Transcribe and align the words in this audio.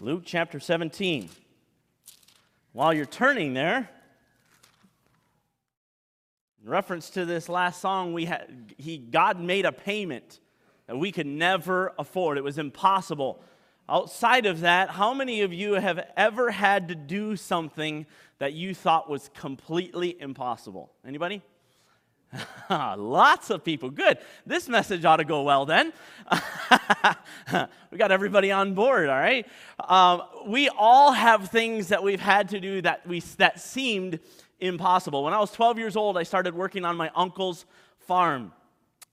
Luke 0.00 0.22
chapter 0.24 0.60
17. 0.60 1.28
While 2.72 2.94
you're 2.94 3.04
turning 3.04 3.52
there, 3.52 3.90
in 6.62 6.70
reference 6.70 7.10
to 7.10 7.24
this 7.24 7.48
last 7.48 7.80
song, 7.80 8.12
we 8.12 8.26
had, 8.26 8.74
he, 8.76 8.96
God 8.96 9.40
made 9.40 9.64
a 9.64 9.72
payment 9.72 10.38
that 10.86 10.96
we 10.96 11.10
could 11.10 11.26
never 11.26 11.94
afford. 11.98 12.38
It 12.38 12.44
was 12.44 12.58
impossible. 12.58 13.40
Outside 13.88 14.46
of 14.46 14.60
that, 14.60 14.90
how 14.90 15.14
many 15.14 15.40
of 15.40 15.52
you 15.52 15.74
have 15.74 16.06
ever 16.16 16.52
had 16.52 16.86
to 16.88 16.94
do 16.94 17.34
something 17.34 18.06
that 18.38 18.52
you 18.52 18.74
thought 18.74 19.10
was 19.10 19.30
completely 19.34 20.16
impossible? 20.20 20.92
Anybody? 21.04 21.42
Lots 22.70 23.50
of 23.50 23.64
people. 23.64 23.90
Good. 23.90 24.18
This 24.46 24.68
message 24.68 25.04
ought 25.04 25.16
to 25.16 25.24
go 25.24 25.42
well 25.42 25.64
then. 25.64 25.92
we 27.90 27.98
got 27.98 28.12
everybody 28.12 28.52
on 28.52 28.74
board, 28.74 29.08
all 29.08 29.18
right? 29.18 29.46
Um, 29.88 30.22
we 30.46 30.68
all 30.68 31.12
have 31.12 31.48
things 31.48 31.88
that 31.88 32.02
we've 32.02 32.20
had 32.20 32.50
to 32.50 32.60
do 32.60 32.82
that, 32.82 33.06
we, 33.06 33.20
that 33.38 33.60
seemed 33.60 34.20
impossible. 34.60 35.24
When 35.24 35.32
I 35.32 35.38
was 35.38 35.50
12 35.52 35.78
years 35.78 35.96
old, 35.96 36.18
I 36.18 36.22
started 36.22 36.54
working 36.54 36.84
on 36.84 36.96
my 36.96 37.10
uncle's 37.14 37.64
farm. 38.00 38.52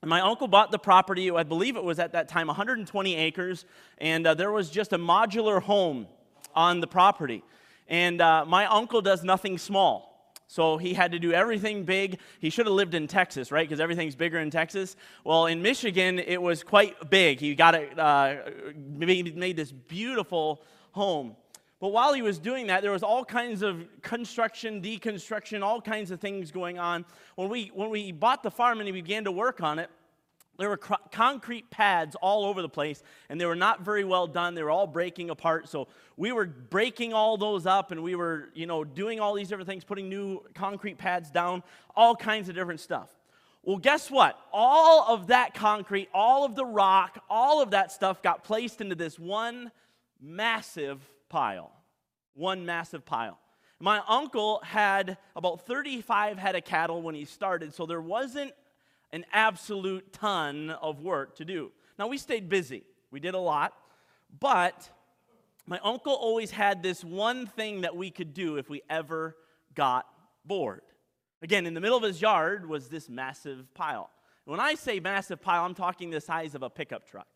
And 0.02 0.10
my 0.10 0.20
uncle 0.20 0.46
bought 0.46 0.70
the 0.70 0.78
property, 0.78 1.30
I 1.30 1.42
believe 1.42 1.76
it 1.76 1.84
was 1.84 1.98
at 1.98 2.12
that 2.12 2.28
time 2.28 2.48
120 2.48 3.16
acres, 3.16 3.64
and 3.98 4.26
uh, 4.26 4.34
there 4.34 4.52
was 4.52 4.70
just 4.70 4.92
a 4.92 4.98
modular 4.98 5.62
home 5.62 6.06
on 6.54 6.80
the 6.80 6.86
property. 6.86 7.42
And 7.88 8.20
uh, 8.20 8.44
my 8.46 8.66
uncle 8.66 9.00
does 9.00 9.24
nothing 9.24 9.58
small. 9.58 10.15
So 10.48 10.76
he 10.78 10.94
had 10.94 11.12
to 11.12 11.18
do 11.18 11.32
everything 11.32 11.84
big. 11.84 12.20
He 12.38 12.50
should 12.50 12.66
have 12.66 12.74
lived 12.74 12.94
in 12.94 13.08
Texas, 13.08 13.50
right? 13.50 13.68
Because 13.68 13.80
everything's 13.80 14.14
bigger 14.14 14.38
in 14.38 14.50
Texas. 14.50 14.96
Well, 15.24 15.46
in 15.46 15.60
Michigan, 15.60 16.18
it 16.18 16.40
was 16.40 16.62
quite 16.62 17.10
big. 17.10 17.40
He 17.40 17.54
got 17.54 17.74
it, 17.74 17.98
uh, 17.98 18.36
made, 18.76 19.36
made 19.36 19.56
this 19.56 19.72
beautiful 19.72 20.62
home. 20.92 21.36
But 21.80 21.88
while 21.88 22.14
he 22.14 22.22
was 22.22 22.38
doing 22.38 22.68
that, 22.68 22.82
there 22.82 22.92
was 22.92 23.02
all 23.02 23.24
kinds 23.24 23.62
of 23.62 23.84
construction, 24.02 24.80
deconstruction, 24.80 25.62
all 25.62 25.80
kinds 25.80 26.10
of 26.10 26.20
things 26.20 26.50
going 26.50 26.78
on. 26.78 27.04
When 27.34 27.48
we, 27.48 27.70
when 27.74 27.90
we 27.90 28.12
bought 28.12 28.42
the 28.42 28.50
farm 28.50 28.80
and 28.80 28.86
he 28.86 28.92
began 28.92 29.24
to 29.24 29.32
work 29.32 29.62
on 29.62 29.78
it, 29.78 29.90
there 30.58 30.68
were 30.68 30.76
concrete 30.76 31.70
pads 31.70 32.16
all 32.16 32.44
over 32.44 32.62
the 32.62 32.68
place, 32.68 33.02
and 33.28 33.40
they 33.40 33.46
were 33.46 33.56
not 33.56 33.82
very 33.82 34.04
well 34.04 34.26
done. 34.26 34.54
They 34.54 34.62
were 34.62 34.70
all 34.70 34.86
breaking 34.86 35.30
apart. 35.30 35.68
So 35.68 35.88
we 36.16 36.32
were 36.32 36.46
breaking 36.46 37.12
all 37.12 37.36
those 37.36 37.66
up, 37.66 37.92
and 37.92 38.02
we 38.02 38.14
were, 38.14 38.48
you 38.54 38.66
know, 38.66 38.84
doing 38.84 39.20
all 39.20 39.34
these 39.34 39.48
different 39.48 39.68
things, 39.68 39.84
putting 39.84 40.08
new 40.08 40.42
concrete 40.54 40.98
pads 40.98 41.30
down, 41.30 41.62
all 41.94 42.16
kinds 42.16 42.48
of 42.48 42.54
different 42.54 42.80
stuff. 42.80 43.10
Well, 43.62 43.78
guess 43.78 44.10
what? 44.10 44.38
All 44.52 45.04
of 45.12 45.26
that 45.26 45.54
concrete, 45.54 46.08
all 46.14 46.44
of 46.44 46.54
the 46.54 46.64
rock, 46.64 47.22
all 47.28 47.60
of 47.60 47.72
that 47.72 47.90
stuff 47.90 48.22
got 48.22 48.44
placed 48.44 48.80
into 48.80 48.94
this 48.94 49.18
one 49.18 49.72
massive 50.20 51.00
pile. 51.28 51.72
One 52.34 52.64
massive 52.64 53.04
pile. 53.04 53.38
My 53.78 54.00
uncle 54.08 54.60
had 54.64 55.18
about 55.34 55.66
35 55.66 56.38
head 56.38 56.54
of 56.54 56.64
cattle 56.64 57.02
when 57.02 57.14
he 57.14 57.24
started, 57.24 57.74
so 57.74 57.84
there 57.84 58.00
wasn't 58.00 58.52
an 59.12 59.24
absolute 59.32 60.12
ton 60.12 60.70
of 60.70 61.00
work 61.00 61.36
to 61.36 61.44
do. 61.44 61.72
Now, 61.98 62.06
we 62.06 62.18
stayed 62.18 62.48
busy, 62.48 62.84
we 63.10 63.20
did 63.20 63.34
a 63.34 63.38
lot, 63.38 63.72
but 64.40 64.90
my 65.66 65.80
uncle 65.82 66.12
always 66.12 66.50
had 66.50 66.82
this 66.82 67.02
one 67.02 67.46
thing 67.46 67.80
that 67.80 67.96
we 67.96 68.10
could 68.10 68.34
do 68.34 68.56
if 68.56 68.68
we 68.68 68.82
ever 68.88 69.36
got 69.74 70.06
bored. 70.44 70.82
Again, 71.42 71.66
in 71.66 71.74
the 71.74 71.80
middle 71.80 71.96
of 71.96 72.02
his 72.02 72.20
yard 72.20 72.68
was 72.68 72.88
this 72.88 73.08
massive 73.08 73.72
pile. 73.74 74.10
When 74.44 74.60
I 74.60 74.74
say 74.74 75.00
massive 75.00 75.40
pile, 75.40 75.64
I'm 75.64 75.74
talking 75.74 76.10
the 76.10 76.20
size 76.20 76.54
of 76.54 76.62
a 76.62 76.70
pickup 76.70 77.06
truck. 77.06 77.26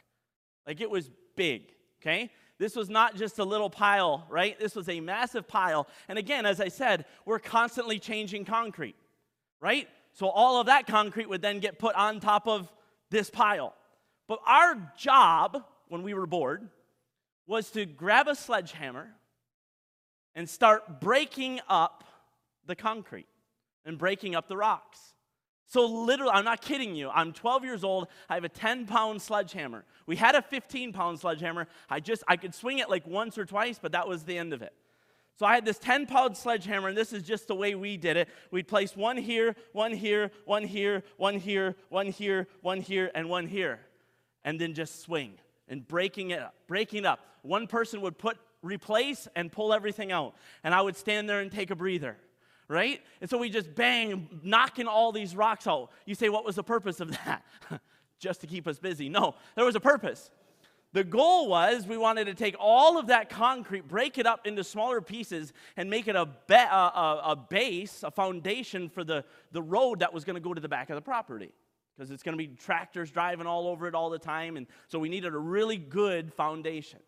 Like 0.67 0.81
it 0.81 0.91
was 0.91 1.11
big, 1.37 1.73
okay? 2.01 2.31
This 2.59 2.77
was 2.77 2.89
not 2.89 3.17
just 3.17 3.39
a 3.39 3.45
little 3.45 3.71
pile, 3.71 4.27
right? 4.29 4.59
This 4.59 4.77
was 4.77 4.89
a 4.89 5.01
massive 5.01 5.49
pile. 5.49 5.89
And 6.09 6.19
again, 6.19 6.47
as 6.47 6.61
I 6.61 6.69
said, 6.69 7.07
we're 7.25 7.39
constantly 7.39 7.99
changing 7.99 8.45
concrete, 8.45 8.97
right? 9.61 9.89
So 10.13 10.29
all 10.29 10.61
of 10.61 10.67
that 10.67 10.87
concrete 10.87 11.29
would 11.29 11.43
then 11.43 11.61
get 11.61 11.79
put 11.79 11.95
on 11.95 12.21
top 12.21 12.47
of 12.47 12.73
this 13.11 13.31
pile. 13.31 13.75
But 14.27 14.41
our 14.47 14.93
job 14.97 15.65
when 15.89 16.03
we 16.03 16.15
were 16.15 16.27
bored 16.27 16.69
was 17.47 17.71
to 17.73 17.85
grab 17.85 18.29
a 18.29 18.35
sledgehammer 18.35 19.11
and 20.35 20.49
start 20.49 21.01
breaking 21.01 21.61
up 21.69 22.05
the 22.67 22.77
concrete 22.77 23.27
and 23.85 23.99
breaking 23.99 24.35
up 24.35 24.47
the 24.47 24.57
rocks. 24.57 24.99
So, 25.67 25.87
literally, 25.87 26.33
I'm 26.35 26.45
not 26.45 26.61
kidding 26.61 26.97
you. 26.97 27.11
I'm 27.11 27.33
12 27.33 27.65
years 27.65 27.85
old. 27.85 28.09
I 28.29 28.35
have 28.35 28.43
a 28.43 28.49
10 28.49 28.87
pound 28.87 29.23
sledgehammer. 29.23 29.85
We 30.07 30.17
had 30.17 30.35
a 30.35 30.43
15 30.43 30.93
pound 30.93 31.21
sledgehammer. 31.21 31.69
I 31.89 32.01
just, 32.01 32.25
I 32.27 32.37
could 32.37 32.55
swing 32.55 32.81
it 32.81 32.91
like 32.91 33.07
once 33.07 33.39
or 33.39 33.45
twice, 33.45 33.79
but 33.81 33.93
that 33.93 34.09
was 34.09 34.25
the 34.25 34.37
end 34.37 34.53
of 34.53 34.63
it. 34.63 34.73
So 35.37 35.47
I 35.47 35.55
had 35.55 35.65
this 35.65 35.79
10 35.79 36.07
pound 36.07 36.37
sledgehammer, 36.37 36.89
and 36.89 36.97
this 36.97 37.13
is 37.13 37.23
just 37.23 37.49
the 37.49 37.55
way 37.55 37.75
we 37.75 37.97
did 37.97 38.17
it. 38.17 38.29
We'd 38.51 38.69
place 38.69 38.95
one 38.95 39.17
here, 39.17 39.57
one 39.73 39.93
here, 39.93 40.31
one 40.45 40.65
here, 40.65 41.03
one 41.17 41.39
here, 41.39 41.77
one 41.89 42.07
here, 42.07 42.47
one 42.61 42.81
here, 42.81 43.11
and 43.15 43.29
one 43.29 43.47
here. 43.47 43.81
And 44.45 44.61
then 44.61 44.75
just 44.75 45.03
swing 45.03 45.35
and 45.69 45.87
breaking 45.87 46.31
it 46.31 46.41
up, 46.41 46.55
breaking 46.67 47.07
up. 47.07 47.21
One 47.43 47.67
person 47.67 48.03
would 48.03 48.19
put, 48.19 48.37
replace, 48.63 49.29
and 49.35 49.51
pull 49.51 49.73
everything 49.73 50.13
out. 50.13 50.35
And 50.63 50.75
I 50.75 50.83
would 50.83 50.97
stand 50.97 51.29
there 51.29 51.41
and 51.41 51.51
take 51.51 51.71
a 51.71 51.77
breather 51.77 52.17
right? 52.69 53.01
And 53.21 53.29
so 53.29 53.37
we 53.37 53.51
just 53.51 53.75
bang, 53.75 54.29
knocking 54.45 54.87
all 54.87 55.11
these 55.11 55.35
rocks 55.35 55.67
out. 55.67 55.91
You 56.07 56.15
say, 56.15 56.29
what 56.29 56.45
was 56.45 56.55
the 56.55 56.63
purpose 56.63 57.01
of 57.01 57.11
that? 57.11 57.43
just 58.21 58.43
to 58.43 58.47
keep 58.47 58.69
us 58.69 58.79
busy. 58.79 59.09
No, 59.09 59.35
there 59.57 59.65
was 59.65 59.75
a 59.75 59.81
purpose. 59.81 60.31
The 60.93 61.05
goal 61.05 61.49
was 61.49 61.87
we 61.87 61.97
wanted 61.97 62.25
to 62.25 62.35
take 62.35 62.57
all 62.59 62.99
of 62.99 63.07
that 63.09 63.31
concrete, 63.31 63.87
break 63.87 64.19
it 64.19 64.27
up 64.27 64.47
into 64.47 64.65
smaller 64.65 65.01
pieces, 65.01 65.53
and 65.77 65.89
make 65.89 66.09
it 66.09 66.17
a, 66.17 66.27
ba- 66.49 66.73
a, 66.73 67.21
a 67.27 67.37
base, 67.37 68.03
a 68.03 68.11
foundation 68.11 68.89
for 68.89 69.05
the, 69.05 69.25
the 69.53 69.63
road 69.63 70.01
that 70.01 70.13
was 70.13 70.25
going 70.25 70.35
to 70.35 70.41
go 70.41 70.53
to 70.53 70.61
the 70.61 70.69
back 70.69 70.91
of 70.91 70.97
the 70.97 71.03
property. 71.03 71.53
Because 71.97 72.11
it's 72.11 72.25
going 72.25 72.37
to 72.37 72.39
be 72.39 72.49
tractors 72.49 73.11
driving 73.11 73.47
all 73.47 73.69
over 73.69 73.87
it 73.87 73.95
all 73.95 74.11
the 74.11 74.19
time. 74.19 74.57
And 74.57 74.67
so 74.89 74.99
we 74.99 75.09
needed 75.09 75.33
a 75.33 75.39
really 75.39 75.77
good 75.77 76.33
foundation. 76.33 76.99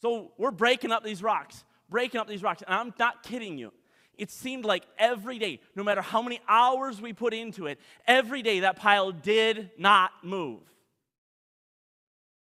So 0.00 0.32
we're 0.38 0.50
breaking 0.50 0.90
up 0.90 1.04
these 1.04 1.22
rocks, 1.22 1.64
breaking 1.90 2.20
up 2.20 2.28
these 2.28 2.42
rocks. 2.42 2.62
And 2.66 2.74
I'm 2.74 2.94
not 2.98 3.22
kidding 3.22 3.58
you. 3.58 3.72
It 4.16 4.30
seemed 4.30 4.64
like 4.64 4.84
every 4.98 5.38
day, 5.38 5.60
no 5.74 5.82
matter 5.82 6.00
how 6.00 6.22
many 6.22 6.40
hours 6.48 7.00
we 7.00 7.12
put 7.12 7.34
into 7.34 7.66
it, 7.66 7.78
every 8.06 8.42
day 8.42 8.60
that 8.60 8.76
pile 8.76 9.12
did 9.12 9.70
not 9.76 10.12
move. 10.22 10.60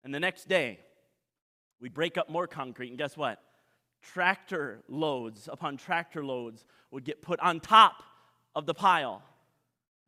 And 0.03 0.13
the 0.13 0.19
next 0.19 0.47
day, 0.47 0.79
we'd 1.79 1.93
break 1.93 2.17
up 2.17 2.29
more 2.29 2.47
concrete, 2.47 2.89
and 2.89 2.97
guess 2.97 3.15
what? 3.15 3.39
Tractor 4.01 4.83
loads 4.89 5.47
upon 5.51 5.77
tractor 5.77 6.25
loads 6.25 6.65
would 6.91 7.05
get 7.05 7.21
put 7.21 7.39
on 7.39 7.59
top 7.59 8.03
of 8.55 8.65
the 8.65 8.73
pile. 8.73 9.21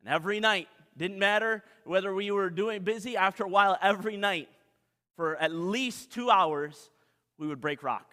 And 0.04 0.12
every 0.12 0.38
night, 0.38 0.68
didn't 0.96 1.18
matter 1.18 1.62
whether 1.84 2.14
we 2.14 2.30
were 2.30 2.50
doing 2.50 2.82
busy, 2.82 3.16
after 3.16 3.44
a 3.44 3.48
while, 3.48 3.76
every 3.82 4.16
night, 4.16 4.48
for 5.16 5.36
at 5.36 5.52
least 5.52 6.10
two 6.10 6.30
hours, 6.30 6.90
we 7.38 7.46
would 7.46 7.60
break 7.60 7.82
rock 7.82 8.12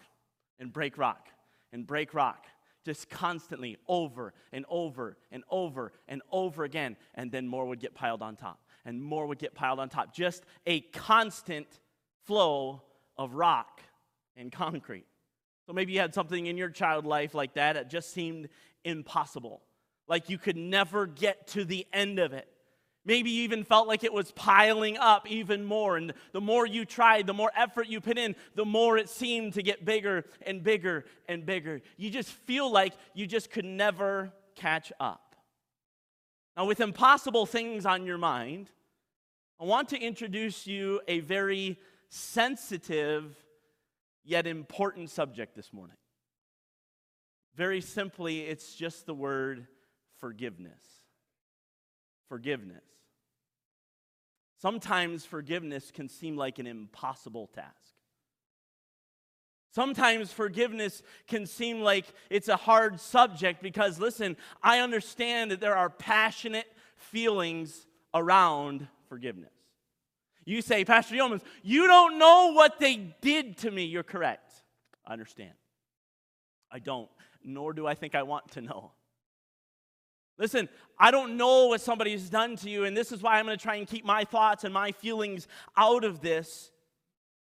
and 0.58 0.72
break 0.72 0.96
rock 0.98 1.28
and 1.72 1.86
break 1.86 2.14
rock 2.14 2.46
just 2.84 3.08
constantly 3.08 3.78
over 3.88 4.34
and 4.52 4.64
over 4.68 5.16
and 5.32 5.42
over 5.50 5.92
and 6.08 6.22
over 6.30 6.64
again. 6.64 6.96
And 7.14 7.32
then 7.32 7.46
more 7.46 7.66
would 7.66 7.80
get 7.80 7.94
piled 7.94 8.22
on 8.22 8.36
top 8.36 8.60
and 8.84 9.02
more 9.02 9.26
would 9.26 9.38
get 9.38 9.54
piled 9.54 9.78
on 9.78 9.88
top. 9.88 10.14
Just 10.14 10.44
a 10.66 10.80
constant 10.80 11.66
flow 12.26 12.82
of 13.16 13.34
rock 13.34 13.82
and 14.36 14.50
concrete. 14.50 15.06
So 15.66 15.72
maybe 15.72 15.92
you 15.92 16.00
had 16.00 16.14
something 16.14 16.46
in 16.46 16.56
your 16.56 16.70
child 16.70 17.06
life 17.06 17.34
like 17.34 17.54
that 17.54 17.74
that 17.74 17.88
just 17.88 18.12
seemed 18.12 18.48
impossible, 18.84 19.62
like 20.06 20.28
you 20.28 20.36
could 20.36 20.56
never 20.56 21.06
get 21.06 21.46
to 21.48 21.64
the 21.64 21.86
end 21.92 22.18
of 22.18 22.32
it. 22.32 22.48
Maybe 23.06 23.30
you 23.30 23.42
even 23.42 23.64
felt 23.64 23.86
like 23.86 24.02
it 24.02 24.12
was 24.12 24.32
piling 24.32 24.96
up 24.96 25.30
even 25.30 25.64
more. 25.64 25.96
And 25.96 26.14
the 26.32 26.40
more 26.40 26.66
you 26.66 26.86
tried, 26.86 27.26
the 27.26 27.34
more 27.34 27.50
effort 27.54 27.86
you 27.86 28.00
put 28.00 28.16
in, 28.16 28.34
the 28.54 28.64
more 28.64 28.96
it 28.96 29.10
seemed 29.10 29.54
to 29.54 29.62
get 29.62 29.84
bigger 29.84 30.24
and 30.40 30.62
bigger 30.62 31.04
and 31.28 31.44
bigger. 31.44 31.82
You 31.98 32.08
just 32.08 32.30
feel 32.30 32.70
like 32.70 32.94
you 33.12 33.26
just 33.26 33.50
could 33.50 33.66
never 33.66 34.32
catch 34.54 34.90
up. 34.98 35.23
Now, 36.56 36.66
with 36.66 36.80
impossible 36.80 37.46
things 37.46 37.84
on 37.84 38.06
your 38.06 38.18
mind, 38.18 38.70
I 39.60 39.64
want 39.64 39.88
to 39.88 39.98
introduce 39.98 40.66
you 40.66 41.00
a 41.08 41.20
very 41.20 41.78
sensitive 42.08 43.36
yet 44.24 44.46
important 44.46 45.10
subject 45.10 45.56
this 45.56 45.72
morning. 45.72 45.96
Very 47.56 47.80
simply, 47.80 48.42
it's 48.42 48.74
just 48.74 49.06
the 49.06 49.14
word 49.14 49.66
forgiveness. 50.18 50.82
Forgiveness. 52.28 52.84
Sometimes 54.60 55.24
forgiveness 55.24 55.90
can 55.90 56.08
seem 56.08 56.36
like 56.36 56.58
an 56.58 56.66
impossible 56.66 57.48
task. 57.48 57.93
Sometimes 59.74 60.32
forgiveness 60.32 61.02
can 61.26 61.46
seem 61.46 61.80
like 61.80 62.06
it's 62.30 62.46
a 62.46 62.54
hard 62.54 63.00
subject 63.00 63.60
because, 63.60 63.98
listen, 63.98 64.36
I 64.62 64.78
understand 64.78 65.50
that 65.50 65.58
there 65.58 65.74
are 65.74 65.90
passionate 65.90 66.72
feelings 66.94 67.88
around 68.14 68.86
forgiveness. 69.08 69.50
You 70.44 70.62
say, 70.62 70.84
Pastor 70.84 71.16
Yeomans, 71.16 71.42
you 71.64 71.88
don't 71.88 72.20
know 72.20 72.52
what 72.52 72.78
they 72.78 73.16
did 73.20 73.56
to 73.58 73.70
me. 73.72 73.84
You're 73.84 74.04
correct. 74.04 74.52
I 75.04 75.12
understand. 75.12 75.54
I 76.70 76.78
don't, 76.78 77.10
nor 77.42 77.72
do 77.72 77.84
I 77.84 77.94
think 77.94 78.14
I 78.14 78.22
want 78.22 78.52
to 78.52 78.60
know. 78.60 78.92
Listen, 80.38 80.68
I 81.00 81.10
don't 81.10 81.36
know 81.36 81.66
what 81.66 81.80
somebody's 81.80 82.30
done 82.30 82.54
to 82.58 82.70
you, 82.70 82.84
and 82.84 82.96
this 82.96 83.10
is 83.10 83.22
why 83.22 83.40
I'm 83.40 83.46
going 83.46 83.58
to 83.58 83.62
try 83.62 83.74
and 83.74 83.88
keep 83.88 84.04
my 84.04 84.22
thoughts 84.22 84.62
and 84.62 84.72
my 84.72 84.92
feelings 84.92 85.48
out 85.76 86.04
of 86.04 86.20
this. 86.20 86.70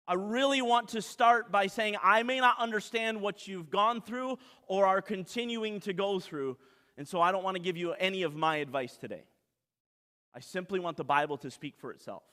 I 0.07 0.15
really 0.15 0.61
want 0.61 0.89
to 0.89 1.01
start 1.01 1.51
by 1.51 1.67
saying 1.67 1.95
I 2.01 2.23
may 2.23 2.39
not 2.39 2.59
understand 2.59 3.21
what 3.21 3.47
you've 3.47 3.69
gone 3.69 4.01
through 4.01 4.37
or 4.67 4.85
are 4.85 5.01
continuing 5.01 5.79
to 5.81 5.93
go 5.93 6.19
through, 6.19 6.57
and 6.97 7.07
so 7.07 7.21
I 7.21 7.31
don't 7.31 7.43
want 7.43 7.55
to 7.55 7.61
give 7.61 7.77
you 7.77 7.93
any 7.93 8.23
of 8.23 8.35
my 8.35 8.57
advice 8.57 8.97
today. 8.97 9.23
I 10.35 10.39
simply 10.39 10.79
want 10.79 10.97
the 10.97 11.03
Bible 11.03 11.37
to 11.39 11.51
speak 11.51 11.75
for 11.77 11.91
itself. 11.91 12.23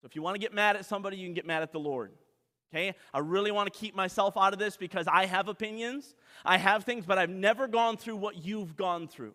So 0.00 0.06
if 0.06 0.14
you 0.14 0.22
want 0.22 0.34
to 0.34 0.40
get 0.40 0.52
mad 0.52 0.76
at 0.76 0.84
somebody, 0.84 1.16
you 1.16 1.26
can 1.26 1.34
get 1.34 1.46
mad 1.46 1.62
at 1.62 1.72
the 1.72 1.80
Lord. 1.80 2.12
Okay? 2.72 2.94
I 3.14 3.20
really 3.20 3.50
want 3.50 3.72
to 3.72 3.78
keep 3.78 3.94
myself 3.94 4.36
out 4.36 4.52
of 4.52 4.58
this 4.58 4.76
because 4.76 5.06
I 5.06 5.26
have 5.26 5.48
opinions, 5.48 6.14
I 6.44 6.58
have 6.58 6.84
things, 6.84 7.06
but 7.06 7.18
I've 7.18 7.30
never 7.30 7.68
gone 7.68 7.96
through 7.96 8.16
what 8.16 8.44
you've 8.44 8.76
gone 8.76 9.08
through. 9.08 9.34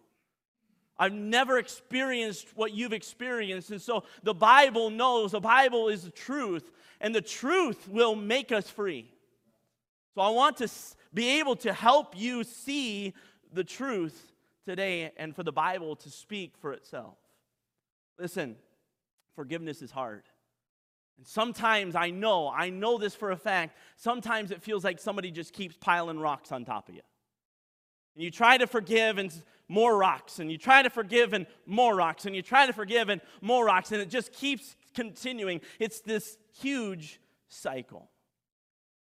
I've 1.01 1.13
never 1.13 1.57
experienced 1.57 2.49
what 2.53 2.73
you've 2.73 2.93
experienced. 2.93 3.71
And 3.71 3.81
so 3.81 4.03
the 4.21 4.35
Bible 4.35 4.91
knows, 4.91 5.31
the 5.31 5.39
Bible 5.39 5.87
is 5.87 6.03
the 6.03 6.11
truth, 6.11 6.71
and 6.99 7.15
the 7.15 7.23
truth 7.23 7.89
will 7.89 8.13
make 8.15 8.51
us 8.51 8.69
free. 8.69 9.11
So 10.13 10.21
I 10.21 10.29
want 10.29 10.57
to 10.57 10.69
be 11.11 11.39
able 11.39 11.55
to 11.55 11.73
help 11.73 12.15
you 12.15 12.43
see 12.43 13.15
the 13.51 13.63
truth 13.63 14.31
today 14.63 15.11
and 15.17 15.35
for 15.35 15.41
the 15.41 15.51
Bible 15.51 15.95
to 15.95 16.11
speak 16.11 16.55
for 16.59 16.71
itself. 16.71 17.17
Listen, 18.19 18.55
forgiveness 19.35 19.81
is 19.81 19.89
hard. 19.89 20.21
And 21.17 21.25
sometimes 21.25 21.95
I 21.95 22.11
know, 22.11 22.47
I 22.47 22.69
know 22.69 22.99
this 22.99 23.15
for 23.15 23.31
a 23.31 23.37
fact, 23.37 23.75
sometimes 23.97 24.51
it 24.51 24.61
feels 24.61 24.83
like 24.83 24.99
somebody 24.99 25.31
just 25.31 25.51
keeps 25.51 25.75
piling 25.77 26.19
rocks 26.19 26.51
on 26.51 26.63
top 26.63 26.89
of 26.89 26.93
you. 26.93 27.01
And 28.15 28.23
you 28.23 28.31
try 28.31 28.57
to 28.57 28.67
forgive, 28.67 29.17
and 29.17 29.33
more 29.67 29.97
rocks, 29.97 30.39
and 30.39 30.51
you 30.51 30.57
try 30.57 30.81
to 30.81 30.89
forgive, 30.89 31.33
and 31.33 31.45
more 31.65 31.95
rocks, 31.95 32.25
and 32.25 32.35
you 32.35 32.41
try 32.41 32.65
to 32.65 32.73
forgive, 32.73 33.09
and 33.09 33.21
more 33.41 33.65
rocks, 33.65 33.91
and 33.91 34.01
it 34.01 34.09
just 34.09 34.33
keeps 34.33 34.75
continuing. 34.93 35.61
It's 35.79 36.01
this 36.01 36.37
huge 36.59 37.21
cycle. 37.47 38.09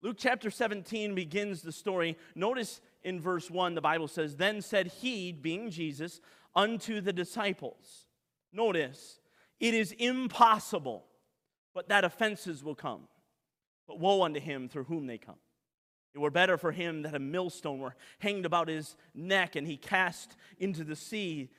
Luke 0.03 0.17
chapter 0.19 0.51
17 0.51 1.15
begins 1.15 1.63
the 1.63 1.73
story. 1.73 2.17
Notice 2.35 2.81
in 3.03 3.21
verse 3.21 3.51
1, 3.51 3.75
the 3.75 3.81
Bible 3.81 4.09
says, 4.09 4.37
Then 4.37 4.61
said 4.61 4.89
he, 4.89 5.33
being 5.33 5.71
Jesus, 5.71 6.21
unto 6.55 7.01
the 7.01 7.13
disciples, 7.13 8.07
Notice, 8.53 9.21
it 9.61 9.75
is 9.75 9.93
impossible, 9.93 11.07
but 11.75 11.89
that 11.89 12.05
offenses 12.05 12.63
will 12.63 12.75
come. 12.75 13.09
But 13.87 13.99
woe 13.99 14.23
unto 14.23 14.41
him 14.41 14.69
through 14.69 14.85
whom 14.85 15.07
they 15.07 15.19
come. 15.19 15.39
It 16.15 16.21
were 16.21 16.31
better 16.31 16.57
for 16.57 16.71
him 16.71 17.03
that 17.03 17.15
a 17.15 17.19
millstone 17.19 17.81
were 17.81 17.97
hanged 18.21 18.47
about 18.47 18.69
his 18.69 18.97
neck 19.15 19.57
and 19.57 19.67
he 19.67 19.77
cast 19.77 20.37
into 20.59 20.85
the 20.85 20.95
sea 20.95 21.51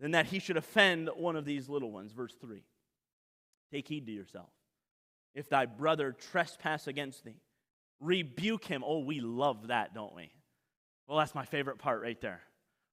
than 0.00 0.12
that 0.12 0.26
he 0.26 0.38
should 0.38 0.56
offend 0.56 1.10
one 1.14 1.36
of 1.36 1.44
these 1.44 1.68
little 1.68 1.92
ones. 1.92 2.12
Verse 2.12 2.34
3. 2.40 2.64
Take 3.70 3.88
heed 3.88 4.06
to 4.06 4.12
yourself. 4.12 4.48
If 5.34 5.48
thy 5.48 5.66
brother 5.66 6.12
trespass 6.12 6.86
against 6.86 7.24
thee, 7.24 7.40
rebuke 8.00 8.64
him. 8.64 8.82
Oh, 8.86 9.00
we 9.00 9.20
love 9.20 9.68
that, 9.68 9.94
don't 9.94 10.14
we? 10.14 10.30
Well, 11.06 11.18
that's 11.18 11.34
my 11.34 11.44
favorite 11.44 11.78
part 11.78 12.02
right 12.02 12.20
there. 12.20 12.40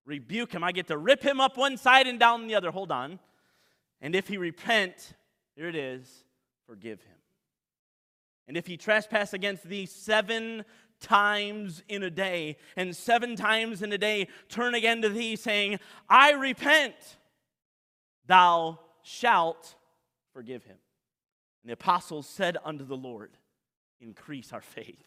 Rebuke 0.06 0.54
him. 0.54 0.64
I 0.64 0.72
get 0.72 0.88
to 0.88 0.98
rip 0.98 1.22
him 1.22 1.40
up 1.40 1.58
one 1.58 1.78
side 1.78 2.08
and 2.08 2.20
down 2.20 2.48
the 2.48 2.56
other. 2.56 2.72
Hold 2.72 2.92
on. 2.92 3.20
And 4.02 4.16
if 4.16 4.28
he 4.28 4.38
repent, 4.38 5.14
here 5.56 5.68
it 5.68 5.76
is, 5.76 6.24
forgive 6.66 7.02
him. 7.02 7.16
And 8.48 8.58
if 8.58 8.66
he 8.66 8.78
trespass 8.78 9.34
against 9.34 9.64
thee 9.64 9.86
seven 9.86 10.66
times 11.00 11.84
in 11.88 12.04
a 12.04 12.10
day, 12.10 12.58
and 12.76 12.96
seven 12.96 13.36
times 13.36 13.82
in 13.82 13.92
a 13.92 13.98
day 13.98 14.28
turn 14.48 14.76
again 14.76 15.02
to 15.02 15.10
thee, 15.10 15.36
saying, 15.36 15.80
I 16.10 16.32
repent, 16.32 16.96
thou 18.28 18.80
shalt 19.02 19.76
forgive 20.34 20.64
him. 20.64 20.78
And 21.64 21.70
the 21.70 21.74
apostles 21.74 22.28
said 22.28 22.58
unto 22.64 22.86
the 22.86 22.98
Lord, 22.98 23.32
Increase 24.02 24.54
our 24.54 24.62
faith. 24.62 25.04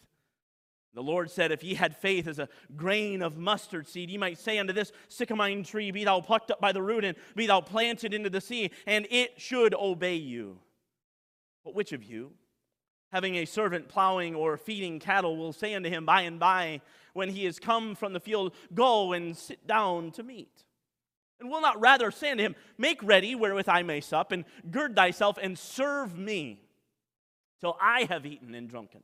The 0.94 1.02
Lord 1.02 1.30
said, 1.30 1.52
If 1.52 1.64
ye 1.64 1.74
had 1.74 1.96
faith 1.96 2.26
as 2.26 2.38
a 2.38 2.48
grain 2.76 3.22
of 3.22 3.38
mustard 3.38 3.88
seed, 3.88 4.10
ye 4.10 4.18
might 4.18 4.38
say 4.38 4.58
unto 4.58 4.74
this 4.74 4.92
sycamine 5.08 5.66
tree, 5.66 5.90
Be 5.90 6.04
thou 6.04 6.20
plucked 6.20 6.50
up 6.50 6.60
by 6.60 6.72
the 6.72 6.82
root, 6.82 7.04
and 7.04 7.16
be 7.34 7.46
thou 7.46 7.62
planted 7.62 8.12
into 8.12 8.28
the 8.28 8.40
sea, 8.40 8.70
and 8.86 9.06
it 9.10 9.40
should 9.40 9.74
obey 9.74 10.16
you. 10.16 10.58
But 11.64 11.74
which 11.74 11.92
of 11.92 12.04
you, 12.04 12.32
having 13.12 13.36
a 13.36 13.44
servant 13.44 13.88
plowing 13.88 14.34
or 14.34 14.56
feeding 14.56 14.98
cattle, 14.98 15.36
will 15.36 15.52
say 15.52 15.74
unto 15.74 15.88
him 15.88 16.04
by 16.04 16.22
and 16.22 16.40
by, 16.40 16.80
when 17.12 17.28
he 17.28 17.44
is 17.44 17.58
come 17.58 17.94
from 17.94 18.12
the 18.12 18.20
field, 18.20 18.54
Go 18.74 19.12
and 19.12 19.36
sit 19.36 19.66
down 19.66 20.10
to 20.12 20.22
meat? 20.22 20.64
And 21.38 21.50
will 21.50 21.60
not 21.60 21.80
rather 21.80 22.10
say 22.10 22.30
unto 22.30 22.42
him, 22.42 22.54
Make 22.78 23.02
ready 23.02 23.34
wherewith 23.34 23.68
I 23.68 23.82
may 23.82 24.00
sup, 24.00 24.32
and 24.32 24.44
gird 24.70 24.96
thyself 24.96 25.38
and 25.40 25.58
serve 25.58 26.16
me 26.16 26.60
till 27.60 27.76
I 27.80 28.04
have 28.04 28.24
eaten 28.24 28.54
and 28.54 28.68
drunken? 28.68 29.02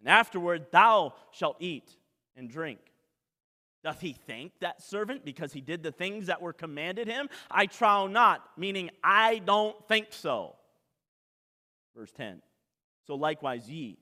And 0.00 0.08
afterward 0.08 0.66
thou 0.70 1.14
shalt 1.30 1.56
eat 1.60 1.96
and 2.36 2.50
drink. 2.50 2.80
Doth 3.82 4.00
he 4.00 4.12
thank 4.12 4.52
that 4.60 4.82
servant 4.82 5.24
because 5.24 5.52
he 5.52 5.60
did 5.60 5.82
the 5.82 5.90
things 5.90 6.26
that 6.26 6.40
were 6.40 6.52
commanded 6.52 7.08
him? 7.08 7.28
I 7.50 7.66
trow 7.66 8.06
not, 8.06 8.44
meaning 8.56 8.90
I 9.02 9.38
don't 9.38 9.76
think 9.88 10.08
so. 10.10 10.56
Verse 11.96 12.12
10 12.12 12.42
So 13.12 13.16
likewise 13.16 13.68
ye, 13.68 13.98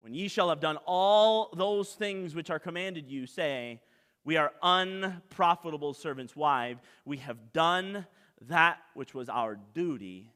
when 0.00 0.14
ye 0.14 0.26
shall 0.26 0.48
have 0.48 0.58
done 0.58 0.78
all 0.86 1.50
those 1.54 1.92
things 1.92 2.34
which 2.34 2.48
are 2.48 2.58
commanded 2.58 3.06
you, 3.06 3.26
say, 3.26 3.82
We 4.24 4.38
are 4.38 4.52
unprofitable 4.62 5.92
servants' 5.92 6.34
wives. 6.34 6.80
We 7.04 7.18
have 7.18 7.52
done 7.52 8.06
that 8.46 8.78
which 8.94 9.12
was 9.12 9.28
our 9.28 9.58
duty 9.74 10.32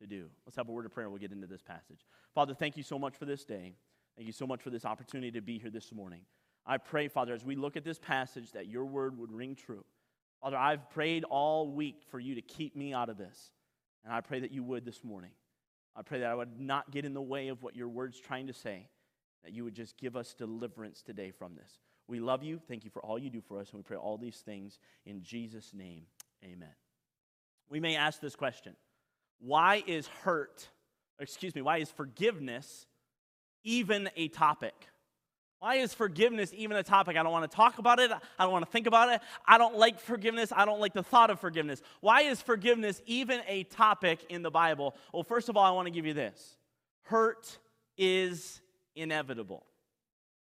to 0.00 0.06
do. 0.06 0.30
Let's 0.46 0.56
have 0.56 0.70
a 0.70 0.72
word 0.72 0.86
of 0.86 0.92
prayer. 0.92 1.10
We'll 1.10 1.18
get 1.18 1.30
into 1.30 1.46
this 1.46 1.60
passage. 1.60 2.06
Father, 2.34 2.54
thank 2.54 2.78
you 2.78 2.82
so 2.82 2.98
much 2.98 3.14
for 3.16 3.26
this 3.26 3.44
day. 3.44 3.74
Thank 4.16 4.26
you 4.26 4.32
so 4.32 4.46
much 4.46 4.62
for 4.62 4.70
this 4.70 4.86
opportunity 4.86 5.32
to 5.32 5.42
be 5.42 5.58
here 5.58 5.68
this 5.68 5.92
morning. 5.92 6.22
I 6.64 6.78
pray, 6.78 7.06
Father, 7.08 7.34
as 7.34 7.44
we 7.44 7.54
look 7.54 7.76
at 7.76 7.84
this 7.84 7.98
passage, 7.98 8.52
that 8.52 8.66
your 8.66 8.86
word 8.86 9.18
would 9.18 9.30
ring 9.30 9.56
true. 9.56 9.84
Father, 10.40 10.56
I've 10.56 10.88
prayed 10.88 11.24
all 11.24 11.70
week 11.70 11.96
for 12.10 12.18
you 12.18 12.36
to 12.36 12.40
keep 12.40 12.74
me 12.74 12.94
out 12.94 13.10
of 13.10 13.18
this. 13.18 13.50
And 14.06 14.14
I 14.14 14.22
pray 14.22 14.40
that 14.40 14.52
you 14.52 14.62
would 14.62 14.86
this 14.86 15.04
morning. 15.04 15.32
I 15.96 16.02
pray 16.02 16.20
that 16.20 16.30
I 16.30 16.34
would 16.34 16.60
not 16.60 16.90
get 16.90 17.04
in 17.04 17.14
the 17.14 17.22
way 17.22 17.48
of 17.48 17.62
what 17.62 17.74
your 17.74 17.88
word's 17.88 18.20
trying 18.20 18.48
to 18.48 18.52
say, 18.52 18.88
that 19.42 19.52
you 19.52 19.64
would 19.64 19.74
just 19.74 19.96
give 19.96 20.14
us 20.14 20.34
deliverance 20.34 21.02
today 21.02 21.30
from 21.30 21.54
this. 21.54 21.78
We 22.06 22.20
love 22.20 22.42
you. 22.42 22.60
Thank 22.68 22.84
you 22.84 22.90
for 22.90 23.02
all 23.04 23.18
you 23.18 23.30
do 23.30 23.40
for 23.40 23.58
us. 23.58 23.70
And 23.70 23.78
we 23.78 23.82
pray 23.82 23.96
all 23.96 24.18
these 24.18 24.36
things 24.36 24.78
in 25.06 25.22
Jesus' 25.22 25.72
name. 25.74 26.02
Amen. 26.44 26.74
We 27.68 27.80
may 27.80 27.96
ask 27.96 28.20
this 28.20 28.36
question 28.36 28.76
Why 29.38 29.82
is 29.86 30.06
hurt, 30.22 30.68
excuse 31.18 31.54
me, 31.54 31.62
why 31.62 31.78
is 31.78 31.90
forgiveness 31.90 32.86
even 33.64 34.10
a 34.16 34.28
topic? 34.28 34.74
Why 35.58 35.76
is 35.76 35.94
forgiveness 35.94 36.52
even 36.54 36.76
a 36.76 36.82
topic? 36.82 37.16
I 37.16 37.22
don't 37.22 37.32
want 37.32 37.50
to 37.50 37.54
talk 37.54 37.78
about 37.78 37.98
it. 37.98 38.10
I 38.10 38.42
don't 38.42 38.52
want 38.52 38.64
to 38.64 38.70
think 38.70 38.86
about 38.86 39.10
it. 39.10 39.20
I 39.46 39.56
don't 39.56 39.76
like 39.76 40.00
forgiveness. 40.00 40.52
I 40.54 40.64
don't 40.64 40.80
like 40.80 40.92
the 40.92 41.02
thought 41.02 41.30
of 41.30 41.40
forgiveness. 41.40 41.82
Why 42.00 42.22
is 42.22 42.42
forgiveness 42.42 43.00
even 43.06 43.40
a 43.48 43.64
topic 43.64 44.26
in 44.28 44.42
the 44.42 44.50
Bible? 44.50 44.94
Well, 45.12 45.22
first 45.22 45.48
of 45.48 45.56
all, 45.56 45.64
I 45.64 45.70
want 45.70 45.86
to 45.86 45.90
give 45.90 46.06
you 46.06 46.14
this 46.14 46.56
hurt 47.02 47.58
is 47.96 48.60
inevitable. 48.94 49.64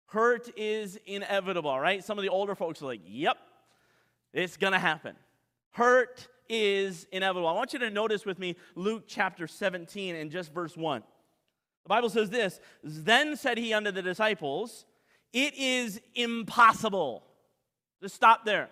Hurt 0.08 0.50
is 0.58 0.98
inevitable, 1.06 1.80
right? 1.80 2.04
Some 2.04 2.18
of 2.18 2.24
the 2.24 2.30
older 2.30 2.56
folks 2.56 2.82
are 2.82 2.86
like, 2.86 3.02
yep, 3.06 3.38
it's 4.34 4.58
going 4.58 4.74
to 4.74 4.80
happen. 4.80 5.16
Hurt 5.72 6.28
is 6.50 7.06
inevitable. 7.12 7.48
I 7.48 7.54
want 7.54 7.74
you 7.74 7.80
to 7.80 7.92
notice 7.92 8.26
with 8.26 8.40
me 8.40 8.56
Luke 8.76 9.04
chapter 9.08 9.46
17 9.46 10.16
and 10.16 10.32
just 10.32 10.52
verse 10.52 10.76
1. 10.76 11.04
The 11.90 11.96
Bible 11.96 12.10
says 12.12 12.30
this 12.30 12.60
Then 12.84 13.36
said 13.36 13.58
he 13.58 13.74
unto 13.74 13.90
the 13.90 14.04
disciples, 14.04 14.86
It 15.34 15.56
is 15.58 16.00
impossible. 16.14 17.24
Just 18.00 18.14
stop 18.14 18.46
there. 18.46 18.70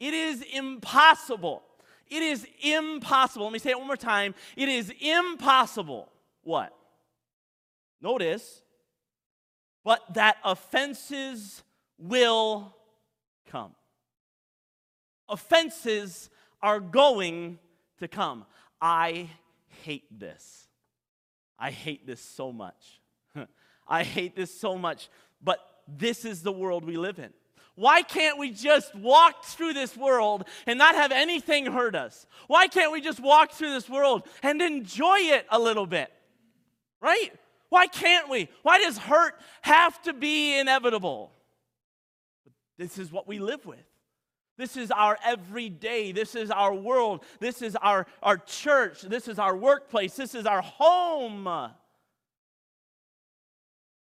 It 0.00 0.14
is 0.14 0.42
impossible. 0.54 1.62
It 2.08 2.22
is 2.22 2.46
impossible. 2.62 3.44
Let 3.44 3.52
me 3.52 3.58
say 3.58 3.70
it 3.72 3.78
one 3.78 3.86
more 3.86 3.96
time. 3.96 4.34
It 4.56 4.70
is 4.70 4.90
impossible. 5.00 6.10
What? 6.44 6.74
Notice, 8.00 8.62
but 9.84 10.00
that 10.14 10.38
offenses 10.42 11.62
will 11.98 12.74
come. 13.50 13.72
Offenses 15.28 16.30
are 16.62 16.80
going 16.80 17.58
to 17.98 18.08
come. 18.08 18.46
I 18.80 19.28
hate 19.82 20.04
this. 20.18 20.65
I 21.58 21.70
hate 21.70 22.06
this 22.06 22.20
so 22.20 22.52
much. 22.52 23.00
I 23.88 24.02
hate 24.02 24.36
this 24.36 24.58
so 24.58 24.76
much, 24.76 25.08
but 25.42 25.58
this 25.88 26.24
is 26.24 26.42
the 26.42 26.52
world 26.52 26.84
we 26.84 26.96
live 26.96 27.18
in. 27.18 27.32
Why 27.76 28.00
can't 28.02 28.38
we 28.38 28.50
just 28.50 28.94
walk 28.94 29.44
through 29.44 29.74
this 29.74 29.96
world 29.96 30.44
and 30.66 30.78
not 30.78 30.94
have 30.94 31.12
anything 31.12 31.66
hurt 31.66 31.94
us? 31.94 32.26
Why 32.46 32.68
can't 32.68 32.90
we 32.90 33.02
just 33.02 33.20
walk 33.20 33.52
through 33.52 33.72
this 33.72 33.88
world 33.88 34.26
and 34.42 34.62
enjoy 34.62 35.18
it 35.18 35.46
a 35.50 35.58
little 35.58 35.86
bit? 35.86 36.10
Right? 37.02 37.32
Why 37.68 37.86
can't 37.86 38.30
we? 38.30 38.48
Why 38.62 38.78
does 38.78 38.96
hurt 38.96 39.34
have 39.60 40.00
to 40.02 40.14
be 40.14 40.58
inevitable? 40.58 41.32
This 42.78 42.96
is 42.96 43.12
what 43.12 43.28
we 43.28 43.38
live 43.38 43.66
with. 43.66 43.78
This 44.56 44.76
is 44.76 44.90
our 44.90 45.18
everyday. 45.24 46.12
This 46.12 46.34
is 46.34 46.50
our 46.50 46.72
world. 46.74 47.24
This 47.40 47.60
is 47.60 47.76
our, 47.76 48.06
our 48.22 48.38
church. 48.38 49.02
This 49.02 49.28
is 49.28 49.38
our 49.38 49.54
workplace. 49.54 50.16
This 50.16 50.34
is 50.34 50.46
our 50.46 50.62
home. 50.62 51.70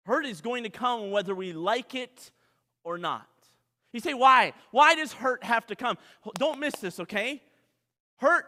Hurt 0.06 0.24
is 0.24 0.40
going 0.40 0.62
to 0.62 0.70
come 0.70 1.10
whether 1.10 1.34
we 1.34 1.52
like 1.52 1.94
it 1.94 2.30
or 2.82 2.96
not. 2.96 3.28
You 3.92 4.00
say, 4.00 4.14
why? 4.14 4.54
Why 4.70 4.94
does 4.94 5.12
hurt 5.12 5.44
have 5.44 5.66
to 5.66 5.76
come? 5.76 5.98
Don't 6.38 6.58
miss 6.58 6.74
this, 6.76 6.98
okay? 7.00 7.42
Hurt 8.16 8.46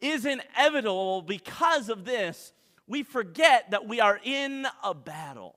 is 0.00 0.26
inevitable 0.26 1.22
because 1.22 1.88
of 1.88 2.04
this. 2.04 2.52
We 2.86 3.02
forget 3.02 3.70
that 3.70 3.86
we 3.86 4.00
are 4.00 4.20
in 4.22 4.66
a 4.82 4.94
battle. 4.94 5.56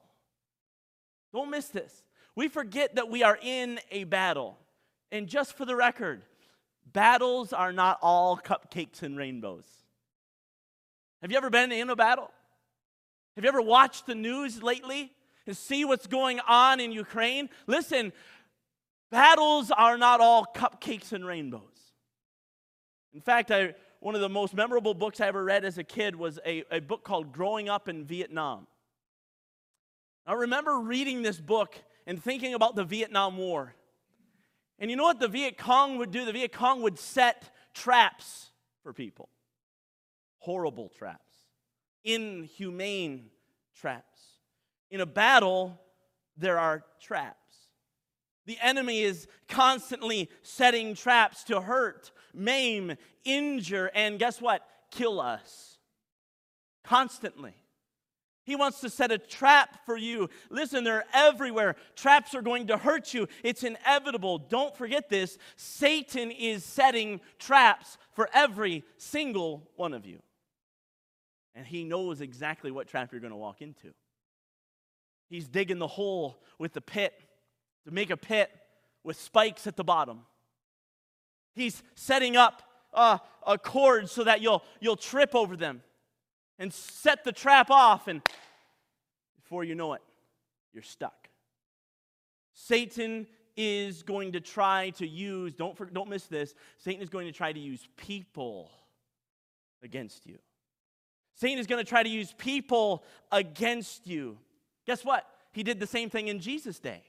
Don't 1.33 1.49
miss 1.49 1.67
this. 1.67 2.03
We 2.35 2.47
forget 2.47 2.95
that 2.95 3.09
we 3.09 3.23
are 3.23 3.37
in 3.41 3.79
a 3.89 4.05
battle. 4.05 4.57
And 5.11 5.27
just 5.27 5.57
for 5.57 5.65
the 5.65 5.75
record, 5.75 6.21
battles 6.91 7.53
are 7.53 7.73
not 7.73 7.99
all 8.01 8.37
cupcakes 8.37 9.01
and 9.01 9.17
rainbows. 9.17 9.65
Have 11.21 11.31
you 11.31 11.37
ever 11.37 11.49
been 11.49 11.71
in 11.71 11.89
a 11.89 11.95
battle? 11.95 12.31
Have 13.35 13.43
you 13.43 13.49
ever 13.49 13.61
watched 13.61 14.05
the 14.07 14.15
news 14.15 14.63
lately 14.63 15.11
and 15.45 15.55
see 15.55 15.85
what's 15.85 16.07
going 16.07 16.39
on 16.47 16.79
in 16.79 16.91
Ukraine? 16.91 17.49
Listen, 17.67 18.11
battles 19.11 19.71
are 19.71 19.97
not 19.97 20.19
all 20.19 20.45
cupcakes 20.45 21.11
and 21.11 21.25
rainbows. 21.25 21.61
In 23.13 23.21
fact, 23.21 23.51
I, 23.51 23.75
one 23.99 24.15
of 24.15 24.21
the 24.21 24.29
most 24.29 24.53
memorable 24.53 24.93
books 24.93 25.19
I 25.19 25.27
ever 25.27 25.43
read 25.43 25.65
as 25.65 25.77
a 25.77 25.83
kid 25.83 26.15
was 26.15 26.39
a, 26.45 26.63
a 26.71 26.79
book 26.79 27.03
called 27.03 27.31
Growing 27.31 27.69
Up 27.69 27.87
in 27.87 28.05
Vietnam. 28.05 28.67
I 30.25 30.33
remember 30.33 30.79
reading 30.79 31.21
this 31.21 31.39
book 31.39 31.75
and 32.07 32.21
thinking 32.21 32.53
about 32.53 32.75
the 32.75 32.83
Vietnam 32.83 33.37
War. 33.37 33.75
And 34.81 34.89
you 34.89 34.97
know 34.97 35.03
what 35.03 35.19
the 35.19 35.27
Viet 35.27 35.59
Cong 35.59 35.99
would 35.99 36.09
do? 36.09 36.25
The 36.25 36.33
Viet 36.33 36.51
Cong 36.51 36.81
would 36.81 36.97
set 36.97 37.53
traps 37.75 38.49
for 38.81 38.91
people. 38.91 39.29
Horrible 40.39 40.89
traps. 40.89 41.21
Inhumane 42.03 43.29
traps. 43.79 44.19
In 44.89 44.99
a 44.99 45.05
battle, 45.05 45.79
there 46.35 46.57
are 46.57 46.83
traps. 46.99 47.37
The 48.47 48.57
enemy 48.59 49.03
is 49.03 49.27
constantly 49.47 50.31
setting 50.41 50.95
traps 50.95 51.43
to 51.43 51.61
hurt, 51.61 52.11
maim, 52.33 52.95
injure, 53.23 53.91
and 53.93 54.17
guess 54.17 54.41
what? 54.41 54.67
Kill 54.89 55.21
us. 55.21 55.77
Constantly. 56.83 57.53
He 58.43 58.55
wants 58.55 58.79
to 58.81 58.89
set 58.89 59.11
a 59.11 59.17
trap 59.17 59.85
for 59.85 59.95
you. 59.95 60.29
Listen, 60.49 60.83
they're 60.83 61.05
everywhere. 61.13 61.75
Traps 61.95 62.33
are 62.33 62.41
going 62.41 62.67
to 62.67 62.77
hurt 62.77 63.13
you. 63.13 63.27
It's 63.43 63.63
inevitable. 63.63 64.39
Don't 64.39 64.75
forget 64.75 65.09
this. 65.09 65.37
Satan 65.57 66.31
is 66.31 66.63
setting 66.63 67.21
traps 67.37 67.97
for 68.13 68.29
every 68.33 68.83
single 68.97 69.69
one 69.75 69.93
of 69.93 70.05
you. 70.05 70.19
And 71.53 71.67
he 71.67 71.83
knows 71.83 72.21
exactly 72.21 72.71
what 72.71 72.87
trap 72.87 73.11
you're 73.11 73.21
going 73.21 73.31
to 73.31 73.37
walk 73.37 73.61
into. 73.61 73.93
He's 75.29 75.47
digging 75.47 75.79
the 75.79 75.87
hole 75.87 76.41
with 76.57 76.73
the 76.73 76.81
pit 76.81 77.13
to 77.85 77.91
make 77.91 78.09
a 78.09 78.17
pit 78.17 78.49
with 79.03 79.19
spikes 79.19 79.67
at 79.67 79.75
the 79.75 79.83
bottom. 79.83 80.21
He's 81.53 81.83
setting 81.95 82.37
up 82.37 82.63
uh, 82.93 83.19
a 83.45 83.57
cord 83.57 84.09
so 84.09 84.23
that 84.23 84.41
you'll, 84.41 84.63
you'll 84.79 84.97
trip 84.97 85.35
over 85.35 85.55
them 85.55 85.83
and 86.61 86.71
set 86.71 87.23
the 87.23 87.31
trap 87.31 87.71
off, 87.71 88.07
and 88.07 88.21
before 89.41 89.63
you 89.63 89.73
know 89.73 89.93
it, 89.93 90.01
you're 90.73 90.83
stuck. 90.83 91.27
Satan 92.53 93.25
is 93.57 94.03
going 94.03 94.33
to 94.33 94.39
try 94.39 94.91
to 94.91 95.07
use, 95.07 95.55
don't, 95.55 95.75
for, 95.75 95.85
don't 95.85 96.07
miss 96.07 96.27
this, 96.27 96.53
Satan 96.77 97.01
is 97.01 97.09
going 97.09 97.25
to 97.25 97.31
try 97.31 97.51
to 97.51 97.59
use 97.59 97.87
people 97.97 98.69
against 99.81 100.27
you. 100.27 100.37
Satan 101.33 101.57
is 101.57 101.65
going 101.65 101.83
to 101.83 101.89
try 101.89 102.03
to 102.03 102.09
use 102.09 102.35
people 102.37 103.03
against 103.31 104.05
you. 104.05 104.37
Guess 104.85 105.03
what? 105.03 105.25
He 105.53 105.63
did 105.63 105.79
the 105.79 105.87
same 105.87 106.11
thing 106.11 106.27
in 106.27 106.39
Jesus' 106.39 106.79
day. 106.79 107.01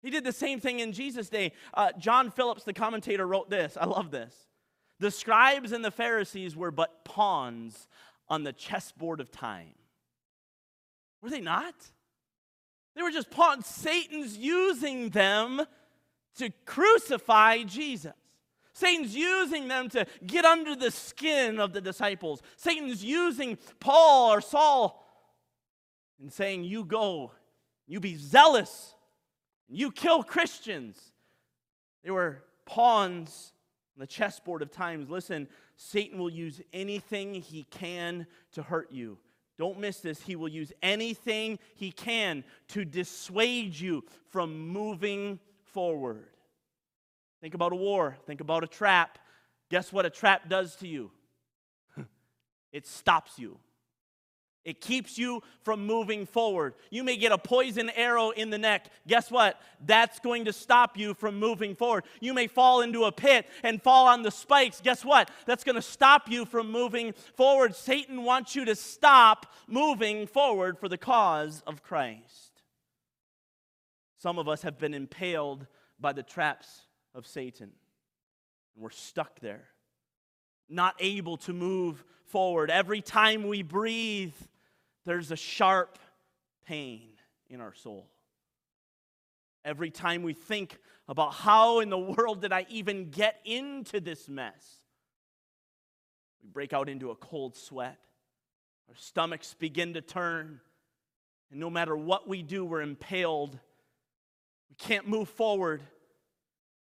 He 0.00 0.08
did 0.08 0.24
the 0.24 0.32
same 0.32 0.60
thing 0.60 0.80
in 0.80 0.92
Jesus' 0.92 1.28
day. 1.28 1.52
Uh, 1.74 1.90
John 1.98 2.30
Phillips, 2.30 2.64
the 2.64 2.72
commentator, 2.72 3.26
wrote 3.26 3.50
this. 3.50 3.76
I 3.78 3.84
love 3.84 4.10
this. 4.10 4.34
The 5.02 5.10
scribes 5.10 5.72
and 5.72 5.84
the 5.84 5.90
Pharisees 5.90 6.54
were 6.54 6.70
but 6.70 7.04
pawns 7.04 7.88
on 8.28 8.44
the 8.44 8.52
chessboard 8.52 9.20
of 9.20 9.32
time. 9.32 9.74
Were 11.20 11.28
they 11.28 11.40
not? 11.40 11.74
They 12.94 13.02
were 13.02 13.10
just 13.10 13.28
pawns. 13.28 13.66
Satan's 13.66 14.38
using 14.38 15.08
them 15.08 15.62
to 16.36 16.50
crucify 16.66 17.64
Jesus. 17.64 18.12
Satan's 18.74 19.16
using 19.16 19.66
them 19.66 19.88
to 19.88 20.06
get 20.24 20.44
under 20.44 20.76
the 20.76 20.92
skin 20.92 21.58
of 21.58 21.72
the 21.72 21.80
disciples. 21.80 22.40
Satan's 22.56 23.02
using 23.02 23.58
Paul 23.80 24.32
or 24.32 24.40
Saul 24.40 25.04
and 26.20 26.32
saying, 26.32 26.62
You 26.62 26.84
go, 26.84 27.32
you 27.88 27.98
be 27.98 28.14
zealous, 28.14 28.94
you 29.68 29.90
kill 29.90 30.22
Christians. 30.22 30.96
They 32.04 32.12
were 32.12 32.44
pawns 32.66 33.51
the 33.98 34.06
chessboard 34.06 34.62
of 34.62 34.70
times, 34.70 35.10
listen, 35.10 35.48
Satan 35.76 36.18
will 36.18 36.30
use 36.30 36.60
anything 36.72 37.34
he 37.34 37.64
can 37.64 38.26
to 38.52 38.62
hurt 38.62 38.90
you. 38.90 39.18
Don't 39.58 39.78
miss 39.78 40.00
this. 40.00 40.20
He 40.20 40.34
will 40.34 40.48
use 40.48 40.72
anything 40.82 41.58
he 41.74 41.92
can 41.92 42.42
to 42.68 42.84
dissuade 42.84 43.78
you 43.78 44.04
from 44.30 44.68
moving 44.68 45.38
forward. 45.64 46.26
Think 47.40 47.54
about 47.54 47.72
a 47.72 47.76
war, 47.76 48.16
think 48.26 48.40
about 48.40 48.64
a 48.64 48.66
trap. 48.66 49.18
Guess 49.70 49.92
what 49.92 50.06
a 50.06 50.10
trap 50.10 50.48
does 50.48 50.76
to 50.76 50.88
you? 50.88 51.10
it 52.72 52.86
stops 52.86 53.38
you. 53.38 53.58
It 54.64 54.80
keeps 54.80 55.18
you 55.18 55.42
from 55.62 55.86
moving 55.86 56.24
forward. 56.24 56.74
You 56.90 57.02
may 57.02 57.16
get 57.16 57.32
a 57.32 57.38
poison 57.38 57.90
arrow 57.90 58.30
in 58.30 58.50
the 58.50 58.58
neck. 58.58 58.86
Guess 59.08 59.30
what? 59.30 59.60
That's 59.84 60.20
going 60.20 60.44
to 60.44 60.52
stop 60.52 60.96
you 60.96 61.14
from 61.14 61.40
moving 61.40 61.74
forward. 61.74 62.04
You 62.20 62.32
may 62.32 62.46
fall 62.46 62.80
into 62.80 63.04
a 63.04 63.12
pit 63.12 63.46
and 63.64 63.82
fall 63.82 64.06
on 64.06 64.22
the 64.22 64.30
spikes. 64.30 64.80
Guess 64.80 65.04
what? 65.04 65.32
That's 65.46 65.64
going 65.64 65.74
to 65.74 65.82
stop 65.82 66.30
you 66.30 66.44
from 66.44 66.70
moving 66.70 67.12
forward. 67.36 67.74
Satan 67.74 68.22
wants 68.22 68.54
you 68.54 68.64
to 68.66 68.76
stop 68.76 69.52
moving 69.66 70.28
forward 70.28 70.78
for 70.78 70.88
the 70.88 70.98
cause 70.98 71.62
of 71.66 71.82
Christ. 71.82 72.62
Some 74.18 74.38
of 74.38 74.48
us 74.48 74.62
have 74.62 74.78
been 74.78 74.94
impaled 74.94 75.66
by 75.98 76.12
the 76.12 76.22
traps 76.22 76.82
of 77.16 77.26
Satan, 77.26 77.72
and 78.74 78.82
we're 78.82 78.90
stuck 78.90 79.40
there, 79.40 79.64
not 80.68 80.94
able 81.00 81.36
to 81.38 81.52
move 81.52 82.04
forward. 82.26 82.70
Every 82.70 83.00
time 83.00 83.48
we 83.48 83.62
breathe, 83.62 84.34
there's 85.04 85.30
a 85.30 85.36
sharp 85.36 85.98
pain 86.66 87.08
in 87.48 87.60
our 87.60 87.74
soul. 87.74 88.08
Every 89.64 89.90
time 89.90 90.22
we 90.22 90.32
think 90.32 90.78
about 91.08 91.34
how 91.34 91.80
in 91.80 91.90
the 91.90 91.98
world 91.98 92.40
did 92.40 92.52
I 92.52 92.66
even 92.68 93.10
get 93.10 93.40
into 93.44 94.00
this 94.00 94.28
mess, 94.28 94.76
we 96.42 96.48
break 96.48 96.72
out 96.72 96.88
into 96.88 97.10
a 97.10 97.16
cold 97.16 97.56
sweat. 97.56 97.98
Our 98.88 98.96
stomachs 98.96 99.54
begin 99.54 99.94
to 99.94 100.00
turn. 100.00 100.60
And 101.50 101.60
no 101.60 101.70
matter 101.70 101.96
what 101.96 102.28
we 102.28 102.42
do, 102.42 102.64
we're 102.64 102.82
impaled. 102.82 103.58
We 104.68 104.76
can't 104.76 105.06
move 105.06 105.28
forward. 105.28 105.82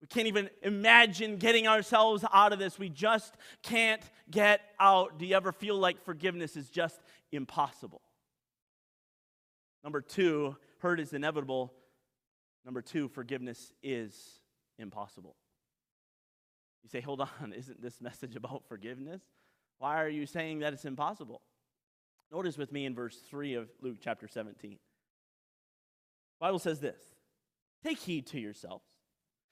We 0.02 0.08
can't 0.08 0.28
even 0.28 0.50
imagine 0.64 1.38
getting 1.38 1.68
ourselves 1.68 2.26
out 2.34 2.54
of 2.54 2.60
this. 2.60 2.80
We 2.80 2.90
just 2.90 3.36
can't 3.62 4.02
get 4.32 4.62
out. 4.80 5.20
Do 5.20 5.26
you 5.26 5.36
ever 5.36 5.52
feel 5.52 5.78
like 5.78 6.04
forgiveness 6.04 6.56
is 6.56 6.70
just 6.70 7.00
impossible? 7.32 8.02
Number 9.84 10.02
two, 10.02 10.56
hurt 10.80 11.00
is 11.00 11.14
inevitable. 11.14 11.74
Number 12.66 12.82
two, 12.82 13.08
forgiveness 13.08 13.74
is 13.82 14.40
impossible. 14.78 15.36
You 16.84 16.90
say, 16.90 17.02
hold 17.02 17.22
on, 17.22 17.54
isn't 17.58 17.82
this 17.82 18.02
message 18.02 18.36
about 18.36 18.64
forgiveness? 18.68 19.22
Why 19.80 20.02
are 20.02 20.10
you 20.10 20.26
saying 20.26 20.60
that 20.60 20.74
it's 20.74 20.86
impossible? 20.86 21.42
Notice 22.32 22.58
with 22.58 22.72
me 22.72 22.86
in 22.86 22.96
verse 22.96 23.18
3 23.30 23.56
of 23.56 23.70
Luke 23.82 23.98
chapter 24.02 24.28
17. 24.28 24.72
The 24.72 24.78
Bible 26.40 26.60
says 26.60 26.80
this 26.80 27.02
Take 27.84 28.00
heed 28.00 28.28
to 28.28 28.40
yourselves 28.40 28.86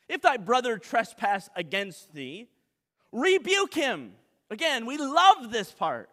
if 0.09 0.23
thy 0.23 0.37
brother 0.37 0.79
trespass 0.79 1.49
against 1.55 2.13
thee, 2.13 2.49
rebuke 3.11 3.75
him. 3.75 4.13
Again, 4.49 4.87
we 4.87 4.97
love 4.97 5.51
this 5.51 5.71
part. 5.71 6.09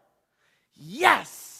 Yes. 0.74 1.55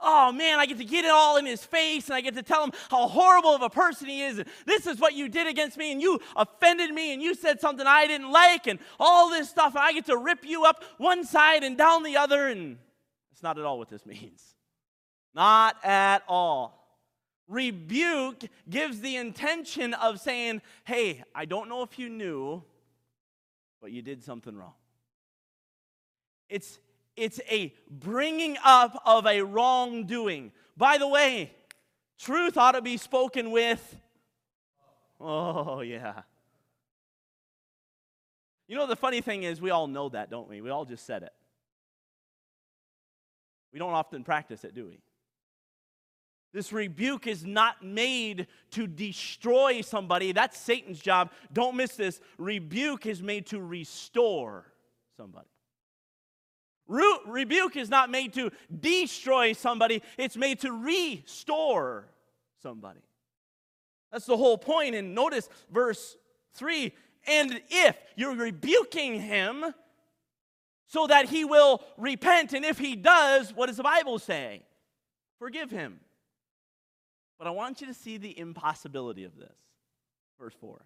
Oh 0.00 0.30
man, 0.30 0.60
I 0.60 0.66
get 0.66 0.78
to 0.78 0.84
get 0.84 1.04
it 1.04 1.10
all 1.10 1.38
in 1.38 1.46
his 1.46 1.64
face 1.64 2.06
and 2.06 2.14
I 2.14 2.20
get 2.20 2.34
to 2.36 2.42
tell 2.42 2.62
him 2.62 2.72
how 2.88 3.08
horrible 3.08 3.50
of 3.50 3.62
a 3.62 3.70
person 3.70 4.08
he 4.08 4.22
is. 4.22 4.38
And 4.38 4.48
This 4.64 4.86
is 4.86 5.00
what 5.00 5.14
you 5.14 5.28
did 5.28 5.48
against 5.48 5.76
me 5.76 5.90
and 5.90 6.00
you 6.00 6.20
offended 6.36 6.92
me 6.92 7.12
and 7.12 7.20
you 7.20 7.34
said 7.34 7.60
something 7.60 7.84
I 7.86 8.06
didn't 8.06 8.30
like 8.30 8.68
and 8.68 8.78
all 9.00 9.28
this 9.28 9.50
stuff. 9.50 9.74
And 9.74 9.82
I 9.82 9.92
get 9.92 10.06
to 10.06 10.16
rip 10.16 10.44
you 10.44 10.64
up 10.64 10.84
one 10.98 11.24
side 11.24 11.64
and 11.64 11.76
down 11.76 12.04
the 12.04 12.16
other. 12.16 12.46
And 12.46 12.78
that's 13.30 13.42
not 13.42 13.58
at 13.58 13.64
all 13.64 13.78
what 13.78 13.88
this 13.88 14.06
means. 14.06 14.54
Not 15.34 15.76
at 15.84 16.22
all. 16.28 16.78
Rebuke 17.48 18.44
gives 18.68 19.00
the 19.00 19.16
intention 19.16 19.94
of 19.94 20.20
saying, 20.20 20.60
hey, 20.84 21.24
I 21.34 21.44
don't 21.44 21.68
know 21.68 21.82
if 21.82 21.98
you 21.98 22.08
knew, 22.08 22.62
but 23.80 23.90
you 23.90 24.02
did 24.02 24.22
something 24.22 24.54
wrong. 24.54 24.74
It's, 26.48 26.78
it's 27.18 27.40
a 27.50 27.74
bringing 27.90 28.56
up 28.64 29.02
of 29.04 29.26
a 29.26 29.42
wrongdoing. 29.42 30.52
By 30.76 30.98
the 30.98 31.08
way, 31.08 31.52
truth 32.18 32.56
ought 32.56 32.72
to 32.72 32.82
be 32.82 32.96
spoken 32.96 33.50
with, 33.50 33.96
oh, 35.20 35.80
yeah. 35.80 36.22
You 38.68 38.76
know, 38.76 38.86
the 38.86 38.96
funny 38.96 39.20
thing 39.20 39.42
is, 39.42 39.60
we 39.60 39.70
all 39.70 39.86
know 39.86 40.10
that, 40.10 40.30
don't 40.30 40.48
we? 40.48 40.60
We 40.60 40.70
all 40.70 40.84
just 40.84 41.06
said 41.06 41.22
it. 41.22 41.32
We 43.72 43.78
don't 43.78 43.92
often 43.92 44.24
practice 44.24 44.64
it, 44.64 44.74
do 44.74 44.86
we? 44.86 45.00
This 46.52 46.72
rebuke 46.72 47.26
is 47.26 47.44
not 47.44 47.84
made 47.84 48.46
to 48.70 48.86
destroy 48.86 49.82
somebody. 49.82 50.32
That's 50.32 50.58
Satan's 50.58 51.00
job. 51.00 51.30
Don't 51.52 51.76
miss 51.76 51.94
this. 51.94 52.20
Rebuke 52.38 53.04
is 53.06 53.22
made 53.22 53.46
to 53.46 53.60
restore 53.60 54.64
somebody. 55.16 55.48
Re- 56.88 57.20
rebuke 57.26 57.76
is 57.76 57.88
not 57.88 58.10
made 58.10 58.32
to 58.34 58.50
destroy 58.80 59.52
somebody, 59.52 60.02
it's 60.16 60.36
made 60.36 60.60
to 60.60 60.72
restore 60.72 62.08
somebody. 62.62 63.00
That's 64.10 64.26
the 64.26 64.36
whole 64.36 64.58
point. 64.58 64.94
And 64.94 65.14
notice 65.14 65.48
verse 65.70 66.16
3 66.54 66.92
and 67.28 67.60
if 67.68 67.96
you're 68.16 68.34
rebuking 68.34 69.20
him 69.20 69.64
so 70.86 71.06
that 71.06 71.26
he 71.26 71.44
will 71.44 71.82
repent, 71.98 72.54
and 72.54 72.64
if 72.64 72.78
he 72.78 72.96
does, 72.96 73.52
what 73.54 73.66
does 73.66 73.76
the 73.76 73.82
Bible 73.82 74.18
say? 74.18 74.62
Forgive 75.38 75.70
him. 75.70 76.00
But 77.38 77.46
I 77.46 77.50
want 77.50 77.80
you 77.80 77.86
to 77.86 77.94
see 77.94 78.16
the 78.16 78.36
impossibility 78.36 79.24
of 79.24 79.36
this. 79.36 79.54
Verse 80.40 80.54
4. 80.58 80.80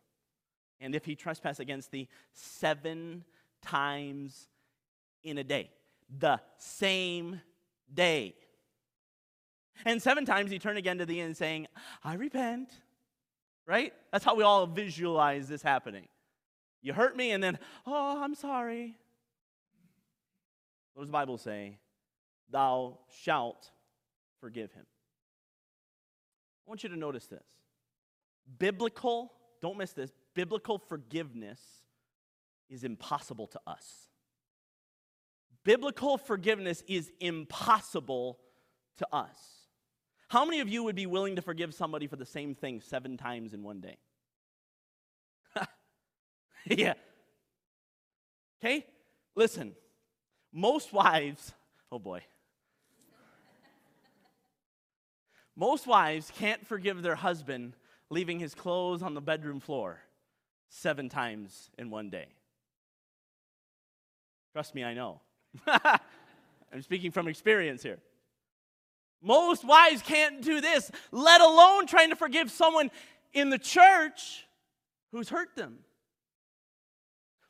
And 0.81 0.95
if 0.95 1.05
he 1.05 1.15
trespass 1.15 1.61
against 1.61 1.93
thee 1.93 2.09
seven 2.33 3.25
times 3.63 4.49
in 5.23 5.39
a 5.39 5.45
day, 5.45 5.71
the 6.19 6.41
same 6.59 7.41
day. 7.93 8.35
And 9.85 10.01
seven 10.03 10.25
times 10.25 10.51
he 10.51 10.59
turned 10.59 10.79
again 10.79 10.99
to 10.99 11.07
the 11.07 11.21
and 11.21 11.37
saying, 11.37 11.67
I 12.05 12.15
repent. 12.15 12.71
Right? 13.67 13.93
That's 14.11 14.25
how 14.25 14.35
we 14.35 14.43
all 14.43 14.67
visualize 14.67 15.49
this 15.49 15.63
happening. 15.63 16.09
You 16.83 16.93
hurt 16.93 17.17
me, 17.17 17.31
and 17.31 17.43
then, 17.43 17.59
oh, 17.87 18.23
I'm 18.23 18.35
sorry. 18.35 18.97
What 20.95 21.03
does 21.03 21.09
the 21.09 21.13
Bible 21.13 21.39
say? 21.39 21.79
Thou 22.51 22.99
shalt 23.23 23.71
forgive 24.41 24.73
him. 24.73 24.85
I 26.67 26.71
want 26.71 26.83
you 26.83 26.89
to 26.89 26.97
notice 26.97 27.27
this. 27.27 27.45
Biblical, 28.59 29.33
don't 29.61 29.79
miss 29.79 29.93
this, 29.93 30.13
biblical 30.35 30.79
forgiveness 30.79 31.61
is 32.69 32.85
impossible 32.85 33.47
to 33.47 33.61
us. 33.67 34.09
Biblical 35.65 36.19
forgiveness 36.19 36.83
is 36.87 37.13
impossible 37.21 38.39
to 38.99 39.07
us. 39.13 39.37
How 40.29 40.45
many 40.45 40.61
of 40.61 40.69
you 40.69 40.85
would 40.85 40.97
be 40.97 41.07
willing 41.07 41.37
to 41.37 41.43
forgive 41.43 41.75
somebody 41.75 42.07
for 42.07 42.17
the 42.17 42.27
same 42.27 42.55
thing 42.55 42.81
seven 42.81 43.17
times 43.17 43.53
in 43.53 43.63
one 43.63 43.81
day? 43.81 43.97
yeah. 46.65 46.95
Okay? 48.63 48.87
Listen, 49.35 49.75
most 50.53 50.93
wives, 50.93 51.53
oh 51.91 51.99
boy. 51.99 52.23
Most 55.55 55.87
wives 55.87 56.33
can't 56.35 56.67
forgive 56.67 57.03
their 57.03 57.15
husband 57.15 57.77
leaving 58.09 58.39
his 58.39 58.55
clothes 58.55 59.03
on 59.03 59.15
the 59.15 59.21
bedroom 59.21 59.61
floor 59.61 60.01
seven 60.69 61.09
times 61.09 61.71
in 61.79 61.91
one 61.91 62.09
day. 62.09 62.27
Trust 64.53 64.75
me, 64.75 64.83
I 64.83 64.95
know. 64.95 65.21
I'm 65.67 66.83
speaking 66.83 67.11
from 67.11 67.29
experience 67.29 67.83
here. 67.83 67.99
Most 69.23 69.65
wives 69.65 70.03
can't 70.03 70.43
do 70.43 70.61
this, 70.61 70.91
let 71.13 71.41
alone 71.41 71.87
trying 71.87 72.11
to 72.11 72.17
forgive 72.17 72.51
someone 72.51 72.91
in 73.33 73.51
the 73.51 73.59
church 73.59 74.47
who's 75.13 75.29
hurt 75.29 75.55
them. 75.55 75.79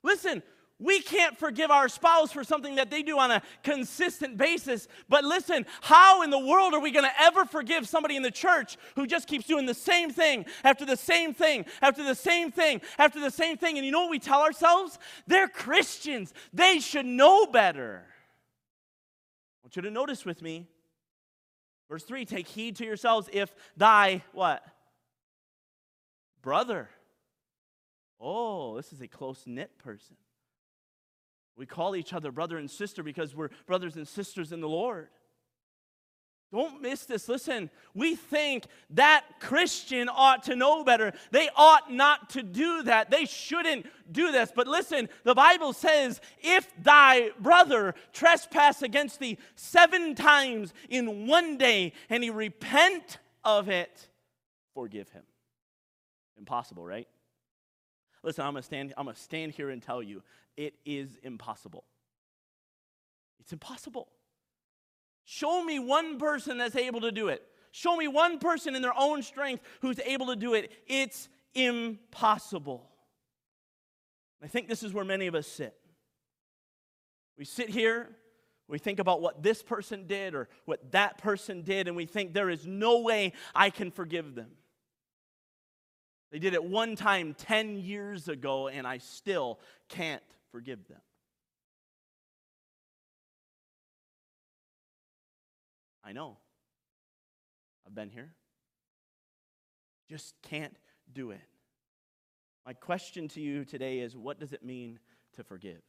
Listen, 0.03 0.43
we 0.83 1.01
can't 1.01 1.38
forgive 1.38 1.71
our 1.71 1.88
spouse 1.88 2.33
for 2.33 2.42
something 2.42 2.75
that 2.75 2.90
they 2.90 3.03
do 3.03 3.18
on 3.18 3.31
a 3.31 3.42
consistent 3.62 4.37
basis. 4.37 4.88
But 5.09 5.25
listen, 5.25 5.64
how 5.81 6.23
in 6.23 6.31
the 6.31 6.38
world 6.38 6.75
are 6.75 6.81
we 6.81 6.90
going 6.90 7.05
to 7.05 7.23
ever 7.23 7.45
forgive 7.45 7.88
somebody 7.88 8.16
in 8.16 8.23
the 8.23 8.31
church 8.31 8.77
who 8.97 9.07
just 9.07 9.29
keeps 9.29 9.47
doing 9.47 9.66
the 9.66 9.75
same 9.75 10.11
thing 10.11 10.45
after 10.64 10.85
the 10.85 10.97
same 10.97 11.35
thing 11.35 11.66
after 11.81 12.03
the 12.03 12.14
same 12.14 12.51
thing 12.51 12.81
after 12.99 13.21
the 13.21 13.31
same 13.31 13.57
thing? 13.57 13.77
And 13.77 13.87
you 13.87 13.92
know 13.92 14.03
what 14.03 14.11
we 14.11 14.18
tell 14.18 14.42
ourselves? 14.42 14.99
They're 15.27 15.49
Christians. 15.49 16.35
They 16.53 16.81
should 16.81 17.07
know 17.07 17.47
better. 17.47 18.05
I 19.62 19.66
want 19.66 19.77
you 19.77 19.83
to 19.83 19.90
notice 19.90 20.25
with 20.25 20.42
me. 20.42 20.66
Verse 21.88 22.03
3 22.05 22.25
Take 22.25 22.49
heed 22.49 22.77
to 22.77 22.85
yourselves 22.85 23.29
if 23.33 23.55
thy 23.77 24.25
what? 24.33 24.64
Brother. 26.42 26.88
Oh, 28.21 28.77
this 28.77 28.92
is 28.92 29.01
a 29.01 29.09
close 29.09 29.45
knit 29.47 29.79
person. 29.79 30.16
We 31.57 31.67
call 31.67 31.95
each 31.97 32.12
other 32.12 32.33
brother 32.33 32.59
and 32.59 32.71
sister 32.71 33.03
because 33.03 33.35
we're 33.35 33.51
brothers 33.67 33.97
and 33.97 34.09
sisters 34.09 34.53
in 34.53 34.61
the 34.61 34.69
Lord. 34.69 35.09
Don't 36.53 36.83
miss 36.83 37.07
this. 37.07 37.31
Listen, 37.31 37.71
we 37.95 38.15
think 38.15 38.67
that 38.91 39.25
Christian 39.41 40.11
ought 40.11 40.43
to 40.45 40.57
know 40.57 40.85
better. 40.85 41.15
They 41.31 41.49
ought 41.57 41.91
not 41.91 42.29
to 42.31 42.43
do 42.43 42.83
that. 42.83 43.11
They 43.11 43.25
shouldn't 43.25 43.87
do 44.11 44.31
this. 44.31 44.53
But 44.55 44.67
listen, 44.67 45.09
the 45.25 45.35
Bible 45.35 45.73
says, 45.73 46.21
if 46.41 46.71
thy 46.83 47.31
brother 47.41 47.95
trespass 48.12 48.83
against 48.83 49.19
thee 49.19 49.38
seven 49.55 50.15
times 50.15 50.75
in 50.91 51.27
one 51.27 51.57
day 51.57 51.95
and 52.11 52.23
he 52.23 52.29
repent 52.29 53.19
of 53.45 53.71
it, 53.71 54.11
forgive 54.75 55.09
him. 55.09 55.23
Impossible, 56.37 56.85
right? 56.85 57.09
Listen, 58.23 58.45
I'm 58.45 58.53
gonna 58.53 58.62
stand, 58.62 58.93
I'm 58.99 59.07
gonna 59.07 59.17
stand 59.17 59.53
here 59.53 59.71
and 59.71 59.83
tell 59.83 60.03
you 60.03 60.23
it 60.57 60.75
is 60.85 61.19
impossible. 61.23 61.85
It's 63.41 63.53
impossible. 63.53 64.09
Show 65.25 65.65
me 65.65 65.79
one 65.79 66.19
person 66.19 66.59
that's 66.59 66.77
able 66.77 67.01
to 67.03 67.12
do 67.12 67.29
it. 67.29 67.43
Show 67.71 67.97
me 67.97 68.07
one 68.07 68.38
person 68.38 68.77
in 68.77 68.83
their 68.83 68.97
own 68.97 69.23
strength 69.23 69.62
who's 69.81 69.99
able 70.01 70.27
to 70.27 70.37
do 70.37 70.55
it. 70.55 70.71
It's 70.87 71.29
impossible. 71.55 72.88
I 74.43 74.47
think 74.49 74.69
this 74.69 74.83
is 74.83 74.93
where 74.93 75.05
many 75.05 75.27
of 75.27 75.35
us 75.35 75.47
sit. 75.47 75.75
We 77.38 77.45
sit 77.45 77.71
here, 77.71 78.09
we 78.69 78.79
think 78.79 78.99
about 78.99 79.21
what 79.21 79.43
this 79.43 79.62
person 79.62 80.07
did 80.07 80.35
or 80.35 80.49
what 80.65 80.93
that 80.93 81.19
person 81.19 81.62
did, 81.62 81.88
and 81.88 81.97
we 81.97 82.07
think 82.07 82.35
there 82.35 82.51
is 82.51 82.67
no 82.67 83.01
way 83.01 83.33
I 83.55 83.71
can 83.71 83.91
forgive 83.91 84.35
them. 84.35 84.51
They 86.31 86.38
did 86.38 86.55
it 86.55 86.65
one 86.65 86.97
time 86.97 87.35
10 87.35 87.77
years 87.77 88.29
ago, 88.29 88.69
and 88.69 88.87
I 88.87 88.99
still 88.99 89.61
can't 89.88 90.23
forgive 90.53 90.87
them. 90.87 91.01
I 96.05 96.12
know. 96.12 96.37
I've 97.87 97.95
been 97.95 98.11
here. 98.11 98.33
Just 100.09 100.35
can't 100.43 100.77
do 101.12 101.31
it. 101.31 101.41
My 102.67 102.75
question 102.75 103.29
to 103.29 103.41
you 103.41 103.65
today 103.65 104.01
is 104.01 104.17
what 104.17 104.38
does 104.38 104.53
it 104.53 104.65
mean 104.65 104.99
to 105.37 105.43
forgive? 105.43 105.81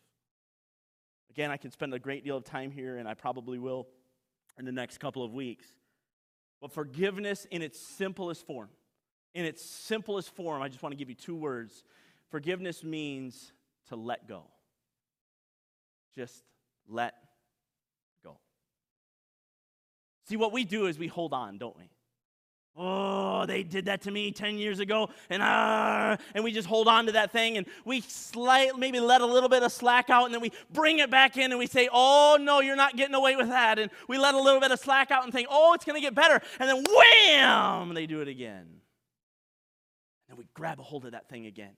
Again, 1.29 1.51
I 1.51 1.57
can 1.57 1.71
spend 1.71 1.93
a 1.93 1.99
great 1.99 2.23
deal 2.23 2.37
of 2.37 2.43
time 2.43 2.71
here, 2.71 2.97
and 2.97 3.07
I 3.07 3.15
probably 3.15 3.59
will 3.59 3.87
in 4.57 4.65
the 4.65 4.71
next 4.71 4.99
couple 4.99 5.23
of 5.23 5.33
weeks. 5.33 5.65
But 6.61 6.71
forgiveness 6.71 7.45
in 7.51 7.61
its 7.61 7.79
simplest 7.79 8.45
form, 8.45 8.69
in 9.33 9.45
its 9.45 9.63
simplest 9.63 10.35
form, 10.35 10.61
I 10.61 10.69
just 10.69 10.81
want 10.81 10.93
to 10.93 10.97
give 10.97 11.09
you 11.09 11.15
two 11.15 11.35
words. 11.35 11.83
Forgiveness 12.29 12.83
means 12.83 13.51
to 13.93 14.01
let 14.01 14.27
go. 14.27 14.43
Just 16.17 16.43
let 16.87 17.13
go. 18.23 18.37
See, 20.27 20.35
what 20.35 20.51
we 20.51 20.63
do 20.63 20.87
is 20.87 20.97
we 20.97 21.07
hold 21.07 21.33
on, 21.33 21.57
don't 21.57 21.77
we? 21.77 21.89
Oh, 22.75 23.45
they 23.45 23.61
did 23.61 23.85
that 23.85 24.01
to 24.01 24.11
me 24.11 24.31
10 24.31 24.57
years 24.57 24.79
ago, 24.79 25.11
and 25.29 25.43
uh, 25.43 26.17
and 26.33 26.43
we 26.43 26.51
just 26.51 26.67
hold 26.67 26.87
on 26.87 27.05
to 27.05 27.11
that 27.11 27.29
thing, 27.29 27.57
and 27.57 27.67
we 27.85 28.01
slight, 28.01 28.79
maybe 28.79 28.99
let 28.99 29.21
a 29.21 29.27
little 29.27 29.47
bit 29.47 29.61
of 29.61 29.71
slack 29.71 30.09
out, 30.09 30.25
and 30.25 30.33
then 30.33 30.41
we 30.41 30.51
bring 30.71 30.97
it 30.97 31.11
back 31.11 31.37
in, 31.37 31.51
and 31.51 31.59
we 31.59 31.67
say, 31.67 31.87
Oh, 31.93 32.39
no, 32.41 32.61
you're 32.61 32.75
not 32.75 32.95
getting 32.95 33.13
away 33.13 33.35
with 33.35 33.49
that. 33.49 33.77
And 33.77 33.91
we 34.07 34.17
let 34.17 34.33
a 34.33 34.41
little 34.41 34.59
bit 34.59 34.71
of 34.71 34.79
slack 34.79 35.11
out 35.11 35.23
and 35.23 35.31
think, 35.31 35.47
Oh, 35.51 35.73
it's 35.73 35.85
going 35.85 35.97
to 35.97 36.01
get 36.01 36.15
better. 36.15 36.41
And 36.59 36.67
then 36.67 36.83
wham, 36.83 37.93
they 37.93 38.07
do 38.07 38.21
it 38.21 38.27
again. 38.27 38.65
And 40.29 40.37
we 40.39 40.45
grab 40.55 40.79
a 40.79 40.83
hold 40.83 41.05
of 41.05 41.11
that 41.11 41.29
thing 41.29 41.45
again. 41.45 41.75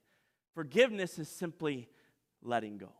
Forgiveness 0.54 1.20
is 1.20 1.28
simply 1.28 1.90
letting 2.46 2.78
go. 2.78 2.92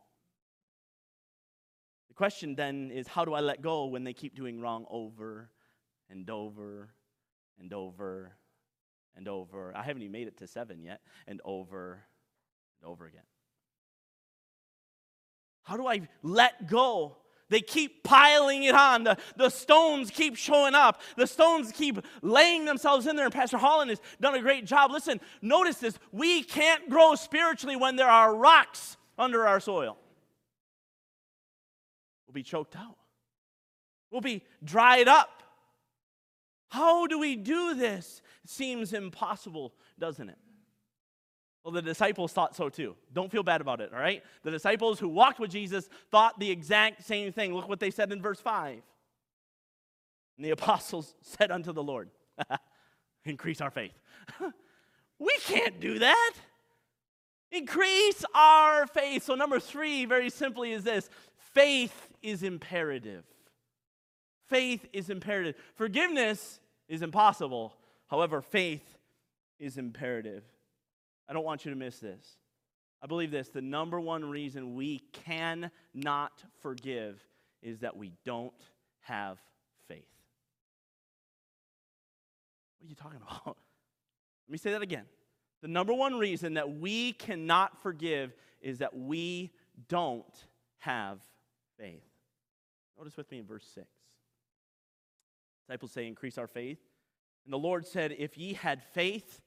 The 2.08 2.14
question 2.14 2.54
then 2.54 2.90
is 2.90 3.06
how 3.06 3.24
do 3.24 3.34
I 3.34 3.40
let 3.40 3.62
go 3.62 3.86
when 3.86 4.04
they 4.04 4.12
keep 4.12 4.34
doing 4.34 4.60
wrong 4.60 4.86
over 4.90 5.50
and 6.08 6.28
over 6.30 6.90
and 7.58 7.72
over 7.72 8.36
and 9.16 9.28
over. 9.28 9.72
I 9.74 9.82
haven't 9.82 10.02
even 10.02 10.12
made 10.12 10.28
it 10.28 10.38
to 10.38 10.46
seven 10.46 10.82
yet, 10.82 11.00
and 11.26 11.40
over 11.44 12.04
and 12.80 12.90
over 12.90 13.06
again. 13.06 13.22
How 15.62 15.76
do 15.76 15.86
I 15.86 16.08
let 16.22 16.68
go? 16.68 17.16
They 17.48 17.60
keep 17.60 18.02
piling 18.02 18.64
it 18.64 18.74
on. 18.74 19.04
The, 19.04 19.16
the 19.36 19.50
stones 19.50 20.10
keep 20.10 20.36
showing 20.36 20.74
up. 20.74 21.00
The 21.16 21.26
stones 21.26 21.72
keep 21.72 21.98
laying 22.22 22.64
themselves 22.64 23.06
in 23.06 23.16
there. 23.16 23.24
And 23.24 23.34
Pastor 23.34 23.56
Holland 23.56 23.90
has 23.90 24.00
done 24.20 24.34
a 24.34 24.40
great 24.40 24.64
job. 24.64 24.90
Listen, 24.90 25.20
notice 25.42 25.76
this. 25.76 25.98
We 26.12 26.42
can't 26.42 26.90
grow 26.90 27.14
spiritually 27.14 27.76
when 27.76 27.96
there 27.96 28.08
are 28.08 28.34
rocks 28.34 28.96
under 29.18 29.46
our 29.46 29.60
soil. 29.60 29.96
We'll 32.26 32.34
be 32.34 32.42
choked 32.42 32.76
out, 32.76 32.96
we'll 34.10 34.20
be 34.20 34.42
dried 34.62 35.08
up. 35.08 35.42
How 36.68 37.06
do 37.06 37.18
we 37.18 37.36
do 37.36 37.74
this? 37.74 38.20
Seems 38.44 38.92
impossible, 38.92 39.72
doesn't 39.98 40.28
it? 40.28 40.36
Well, 41.62 41.72
the 41.72 41.82
disciples 41.82 42.32
thought 42.32 42.54
so 42.54 42.68
too. 42.68 42.96
Don't 43.12 43.30
feel 43.30 43.42
bad 43.42 43.60
about 43.60 43.80
it, 43.80 43.92
all 43.92 44.00
right? 44.00 44.22
The 44.42 44.50
disciples 44.50 44.98
who 44.98 45.08
walked 45.08 45.38
with 45.38 45.50
Jesus 45.50 45.88
thought 46.10 46.38
the 46.38 46.50
exact 46.50 47.04
same 47.04 47.32
thing. 47.32 47.54
Look 47.54 47.68
what 47.68 47.80
they 47.80 47.90
said 47.90 48.12
in 48.12 48.20
verse 48.20 48.40
5. 48.40 48.82
And 50.36 50.44
the 50.44 50.50
apostles 50.50 51.14
said 51.22 51.50
unto 51.50 51.72
the 51.72 51.82
Lord, 51.82 52.10
Increase 53.24 53.60
our 53.60 53.70
faith. 53.70 53.98
we 55.18 55.32
can't 55.40 55.80
do 55.80 55.98
that. 55.98 56.32
Increase 57.52 58.24
our 58.34 58.86
faith. 58.86 59.24
So, 59.24 59.34
number 59.34 59.60
three, 59.60 60.04
very 60.04 60.30
simply, 60.30 60.72
is 60.72 60.84
this 60.84 61.08
faith 61.38 62.08
is 62.22 62.42
imperative. 62.42 63.24
Faith 64.48 64.86
is 64.92 65.10
imperative. 65.10 65.54
Forgiveness 65.74 66.60
is 66.88 67.02
impossible. 67.02 67.74
However, 68.08 68.40
faith 68.40 68.98
is 69.58 69.76
imperative. 69.76 70.44
I 71.28 71.32
don't 71.32 71.44
want 71.44 71.64
you 71.64 71.70
to 71.70 71.76
miss 71.76 71.98
this. 71.98 72.38
I 73.02 73.06
believe 73.06 73.30
this 73.30 73.48
the 73.48 73.62
number 73.62 74.00
one 74.00 74.24
reason 74.24 74.74
we 74.74 75.00
cannot 75.12 76.44
forgive 76.60 77.22
is 77.62 77.80
that 77.80 77.96
we 77.96 78.12
don't 78.24 78.52
have 79.00 79.38
faith. 79.88 80.04
What 82.78 82.86
are 82.86 82.88
you 82.88 82.94
talking 82.94 83.20
about? 83.26 83.56
Let 84.48 84.52
me 84.52 84.58
say 84.58 84.72
that 84.72 84.82
again. 84.82 85.04
The 85.62 85.68
number 85.68 85.94
one 85.94 86.18
reason 86.18 86.54
that 86.54 86.78
we 86.78 87.12
cannot 87.12 87.82
forgive 87.82 88.32
is 88.60 88.78
that 88.78 88.96
we 88.96 89.52
don't 89.88 90.24
have 90.78 91.18
faith. 91.78 92.04
Notice 92.98 93.16
with 93.16 93.30
me 93.30 93.38
in 93.38 93.46
verse 93.46 93.66
6. 93.74 93.86
Disciples 95.66 95.92
say, 95.92 96.06
Increase 96.06 96.38
our 96.38 96.46
faith. 96.46 96.78
And 97.44 97.52
the 97.52 97.58
Lord 97.58 97.86
said, 97.86 98.14
If 98.18 98.38
ye 98.38 98.54
had 98.54 98.82
faith 98.82 99.40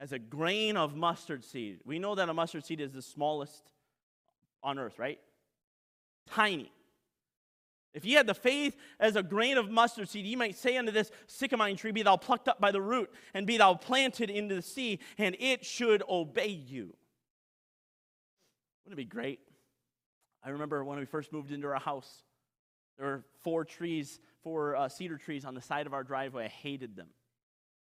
as 0.00 0.12
a 0.12 0.18
grain 0.18 0.76
of 0.76 0.96
mustard 0.96 1.44
seed. 1.44 1.80
We 1.84 1.98
know 1.98 2.14
that 2.14 2.28
a 2.28 2.34
mustard 2.34 2.64
seed 2.64 2.80
is 2.80 2.92
the 2.92 3.02
smallest 3.02 3.70
on 4.62 4.78
earth, 4.78 4.98
right? 4.98 5.20
Tiny. 6.26 6.72
If 7.92 8.04
ye 8.04 8.14
had 8.14 8.26
the 8.26 8.34
faith 8.34 8.76
as 9.00 9.16
a 9.16 9.22
grain 9.22 9.58
of 9.58 9.68
mustard 9.68 10.08
seed, 10.08 10.24
ye 10.24 10.36
might 10.36 10.56
say 10.56 10.76
unto 10.76 10.92
this 10.92 11.10
sycamore 11.26 11.74
tree, 11.74 11.90
Be 11.90 12.02
thou 12.02 12.16
plucked 12.16 12.48
up 12.48 12.60
by 12.60 12.70
the 12.70 12.80
root, 12.80 13.10
and 13.34 13.46
be 13.46 13.56
thou 13.56 13.74
planted 13.74 14.30
into 14.30 14.54
the 14.54 14.62
sea, 14.62 15.00
and 15.18 15.36
it 15.40 15.64
should 15.64 16.02
obey 16.08 16.48
you. 16.48 16.94
Wouldn't 18.84 18.92
it 18.92 18.96
be 18.96 19.04
great? 19.04 19.40
I 20.44 20.50
remember 20.50 20.84
when 20.84 20.98
we 20.98 21.04
first 21.04 21.32
moved 21.32 21.50
into 21.50 21.66
our 21.66 21.80
house, 21.80 22.22
there 22.96 23.06
were 23.06 23.24
four 23.42 23.64
trees, 23.64 24.20
four 24.42 24.76
uh, 24.76 24.88
cedar 24.88 25.18
trees 25.18 25.44
on 25.44 25.54
the 25.54 25.60
side 25.60 25.86
of 25.86 25.94
our 25.94 26.04
driveway. 26.04 26.44
I 26.44 26.48
hated 26.48 26.96
them. 26.96 27.08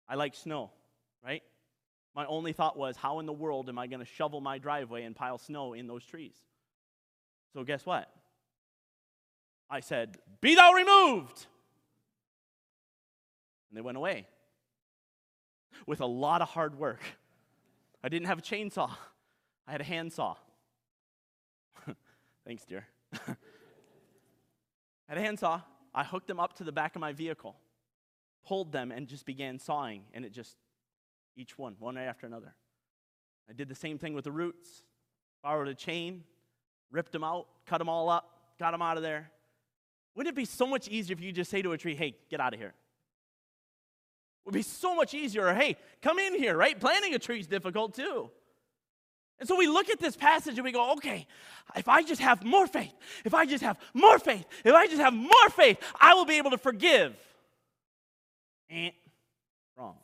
I 0.09 0.17
like 0.17 0.35
snow, 0.35 0.71
right? 1.25 1.43
My 2.15 2.27
only 2.27 2.53
thought 2.53 2.77
was, 2.77 2.97
how 2.97 3.21
in 3.21 3.27
the 3.27 3.33
world 3.33 3.69
am 3.69 3.79
I 3.79 3.87
going 3.87 4.01
to 4.01 4.07
shovel 4.07 4.41
my 4.41 4.59
driveway 4.59 5.05
and 5.05 5.17
pile 5.17 5.39
snow 5.39 5.73
in 5.73 5.87
those 5.87 6.05
trees? 6.05 6.35
So, 7.55 7.65
guess 7.65 7.87
what? 7.87 8.09
I 9.75 9.81
said, 9.81 10.19
Be 10.41 10.55
thou 10.55 10.73
removed! 10.73 11.47
And 13.69 13.77
they 13.77 13.81
went 13.81 13.97
away 13.97 14.29
with 15.85 16.01
a 16.01 16.07
lot 16.07 16.43
of 16.43 16.49
hard 16.49 16.79
work. 16.79 17.01
I 18.01 18.09
didn't 18.09 18.29
have 18.29 18.39
a 18.39 18.43
chainsaw, 18.43 18.93
I 19.67 19.73
had 19.73 19.81
a 19.81 19.85
handsaw. 19.85 20.37
Thanks, 22.47 22.65
dear. 22.65 22.87
I 23.13 23.19
had 25.09 25.19
a 25.19 25.21
handsaw. 25.21 25.61
I 25.93 26.05
hooked 26.05 26.29
them 26.29 26.39
up 26.39 26.53
to 26.59 26.65
the 26.65 26.71
back 26.71 26.95
of 26.95 27.01
my 27.01 27.13
vehicle, 27.13 27.57
pulled 28.47 28.71
them, 28.71 28.93
and 28.93 29.09
just 29.09 29.27
began 29.27 29.59
sawing, 29.59 30.03
and 30.13 30.25
it 30.25 30.33
just 30.33 30.57
each 31.37 31.59
one, 31.59 31.75
one 31.81 31.99
after 31.99 32.29
another. 32.29 32.55
I 33.51 33.55
did 33.55 33.69
the 33.69 33.75
same 33.75 33.99
thing 33.99 34.15
with 34.15 34.23
the 34.23 34.33
roots. 34.33 34.85
Borrowed 35.43 35.67
a 35.67 35.75
chain, 35.75 36.23
ripped 36.93 37.11
them 37.11 37.25
out, 37.25 37.49
cut 37.67 37.79
them 37.79 37.89
all 37.89 38.09
up, 38.09 38.31
got 38.61 38.71
them 38.71 38.81
out 38.81 38.97
of 38.97 39.03
there. 39.03 39.33
Wouldn't 40.15 40.33
it 40.33 40.37
be 40.37 40.45
so 40.45 40.67
much 40.67 40.89
easier 40.89 41.15
if 41.15 41.21
you 41.21 41.33
just 41.33 41.51
say 41.51 41.63
to 41.63 41.73
a 41.73 41.79
tree, 41.79 41.95
hey, 41.95 42.15
get 42.31 42.41
out 42.41 42.55
of 42.55 42.61
here? 42.61 42.69
It 42.69 44.47
would 44.47 44.55
be 44.55 44.63
so 44.63 44.95
much 44.95 45.15
easier, 45.15 45.53
hey, 45.55 45.77
come 46.03 46.19
in 46.19 46.35
here, 46.35 46.57
right? 46.57 46.79
Planting 46.79 47.15
a 47.15 47.19
tree 47.19 47.41
is 47.41 47.47
difficult 47.47 47.95
too. 47.95 48.31
And 49.41 49.49
so 49.49 49.57
we 49.57 49.67
look 49.67 49.91
at 49.91 49.99
this 49.99 50.17
passage 50.17 50.55
and 50.57 50.65
we 50.65 50.71
go, 50.71 50.93
okay, 50.93 51.27
if 51.75 51.89
I 51.89 52.03
just 52.03 52.21
have 52.21 52.45
more 52.45 52.67
faith, 52.67 52.95
if 53.25 53.35
I 53.35 53.47
just 53.47 53.65
have 53.65 53.79
more 53.93 54.19
faith, 54.19 54.45
if 54.65 54.75
I 54.75 54.87
just 54.87 55.01
have 55.01 55.13
more 55.13 55.49
faith, 55.51 55.79
I 56.01 56.15
will 56.15 56.25
be 56.25 56.37
able 56.37 56.51
to 56.51 56.59
forgive. 56.59 57.17
Eh, 58.71 58.91
wrong. 59.77 59.97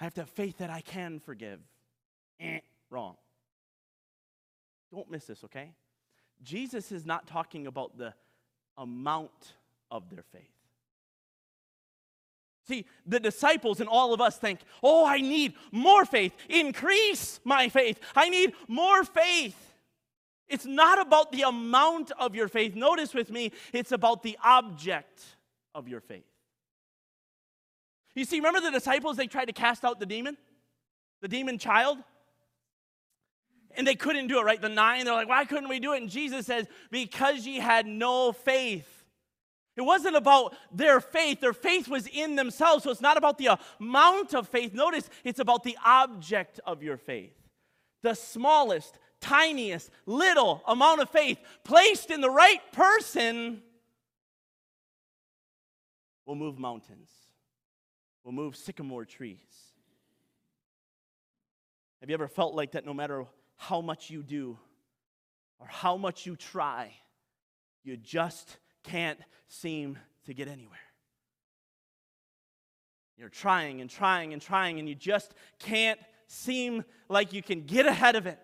I 0.00 0.04
have 0.04 0.14
to 0.14 0.22
have 0.22 0.30
faith 0.30 0.58
that 0.58 0.70
I 0.70 0.80
can 0.80 1.20
forgive. 1.20 1.60
Eh, 2.40 2.60
wrong. 2.90 3.16
Don't 4.92 5.10
miss 5.10 5.26
this, 5.26 5.44
okay? 5.44 5.72
Jesus 6.42 6.92
is 6.92 7.04
not 7.04 7.26
talking 7.26 7.66
about 7.66 7.98
the 7.98 8.14
amount 8.76 9.54
of 9.90 10.08
their 10.10 10.24
faith. 10.32 10.42
See, 12.66 12.84
the 13.06 13.18
disciples 13.18 13.80
and 13.80 13.88
all 13.88 14.12
of 14.12 14.20
us 14.20 14.36
think, 14.36 14.60
oh, 14.82 15.06
I 15.06 15.20
need 15.22 15.54
more 15.72 16.04
faith. 16.04 16.34
Increase 16.50 17.40
my 17.42 17.70
faith. 17.70 17.98
I 18.14 18.28
need 18.28 18.52
more 18.68 19.04
faith. 19.04 19.56
It's 20.48 20.66
not 20.66 21.00
about 21.00 21.32
the 21.32 21.42
amount 21.42 22.10
of 22.18 22.34
your 22.34 22.48
faith. 22.48 22.74
Notice 22.74 23.14
with 23.14 23.30
me, 23.30 23.52
it's 23.72 23.92
about 23.92 24.22
the 24.22 24.38
object 24.44 25.22
of 25.74 25.88
your 25.88 26.00
faith. 26.00 26.24
You 28.14 28.24
see, 28.24 28.36
remember 28.36 28.60
the 28.60 28.70
disciples, 28.70 29.16
they 29.16 29.26
tried 29.26 29.46
to 29.46 29.52
cast 29.52 29.84
out 29.84 30.00
the 30.00 30.06
demon, 30.06 30.36
the 31.22 31.28
demon 31.28 31.58
child? 31.58 31.98
And 33.76 33.86
they 33.86 33.94
couldn't 33.94 34.26
do 34.26 34.38
it, 34.40 34.44
right? 34.44 34.60
The 34.60 34.68
nine, 34.68 35.04
they're 35.04 35.14
like, 35.14 35.28
why 35.28 35.44
couldn't 35.44 35.68
we 35.68 35.78
do 35.78 35.92
it? 35.92 36.02
And 36.02 36.10
Jesus 36.10 36.46
says, 36.46 36.66
because 36.90 37.46
ye 37.46 37.58
had 37.58 37.86
no 37.86 38.32
faith. 38.32 38.88
It 39.76 39.82
wasn't 39.82 40.16
about 40.16 40.56
their 40.72 41.00
faith. 41.00 41.40
Their 41.40 41.52
faith 41.52 41.86
was 41.86 42.08
in 42.08 42.34
themselves. 42.34 42.82
So 42.82 42.90
it's 42.90 43.00
not 43.00 43.16
about 43.16 43.38
the 43.38 43.58
amount 43.78 44.34
of 44.34 44.48
faith. 44.48 44.74
Notice 44.74 45.08
it's 45.22 45.38
about 45.38 45.62
the 45.62 45.78
object 45.84 46.58
of 46.66 46.82
your 46.82 46.96
faith. 46.96 47.34
The 48.02 48.14
smallest, 48.14 48.98
tiniest, 49.20 49.90
little 50.06 50.62
amount 50.66 51.00
of 51.00 51.10
faith 51.10 51.38
placed 51.62 52.10
in 52.10 52.20
the 52.20 52.30
right 52.30 52.60
person 52.72 53.62
will 56.26 56.34
move 56.34 56.58
mountains 56.58 57.10
will 58.28 58.34
move 58.34 58.56
sycamore 58.56 59.06
trees. 59.06 59.38
Have 62.02 62.10
you 62.10 62.14
ever 62.14 62.28
felt 62.28 62.54
like 62.54 62.72
that 62.72 62.84
no 62.84 62.92
matter 62.92 63.24
how 63.58 63.80
much 63.80 64.08
you 64.08 64.22
do 64.22 64.56
or 65.58 65.66
how 65.66 65.96
much 65.96 66.24
you 66.24 66.36
try, 66.36 66.92
you 67.84 67.96
just 67.96 68.56
can't 68.84 69.18
seem 69.48 69.98
to 70.24 70.32
get 70.32 70.48
anywhere? 70.48 70.78
You're 73.18 73.28
trying 73.28 73.80
and 73.80 73.90
trying 73.90 74.32
and 74.32 74.40
trying, 74.40 74.78
and 74.78 74.88
you 74.88 74.94
just 74.94 75.34
can't 75.58 75.98
seem 76.28 76.84
like 77.08 77.32
you 77.32 77.42
can 77.42 77.62
get 77.62 77.84
ahead 77.84 78.14
of 78.14 78.26
it. 78.26 78.38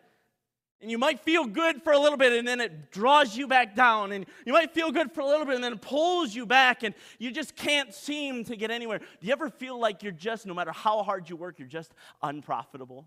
And 0.80 0.90
you 0.90 0.98
might 0.98 1.20
feel 1.20 1.46
good 1.46 1.82
for 1.82 1.94
a 1.94 1.98
little 1.98 2.18
bit 2.18 2.34
and 2.34 2.46
then 2.46 2.60
it 2.60 2.90
draws 2.90 3.34
you 3.34 3.46
back 3.46 3.74
down. 3.74 4.12
And 4.12 4.26
you 4.44 4.52
might 4.52 4.74
feel 4.74 4.90
good 4.90 5.12
for 5.12 5.22
a 5.22 5.26
little 5.26 5.46
bit 5.46 5.54
and 5.54 5.64
then 5.64 5.72
it 5.72 5.80
pulls 5.80 6.34
you 6.34 6.44
back 6.44 6.82
and 6.82 6.94
you 7.18 7.30
just 7.30 7.56
can't 7.56 7.94
seem 7.94 8.44
to 8.44 8.54
get 8.56 8.70
anywhere. 8.70 8.98
Do 8.98 9.26
you 9.26 9.32
ever 9.32 9.48
feel 9.48 9.78
like 9.78 10.02
you're 10.02 10.12
just, 10.12 10.44
no 10.44 10.52
matter 10.52 10.72
how 10.72 11.02
hard 11.02 11.30
you 11.30 11.36
work, 11.36 11.58
you're 11.58 11.68
just 11.68 11.94
unprofitable? 12.22 13.06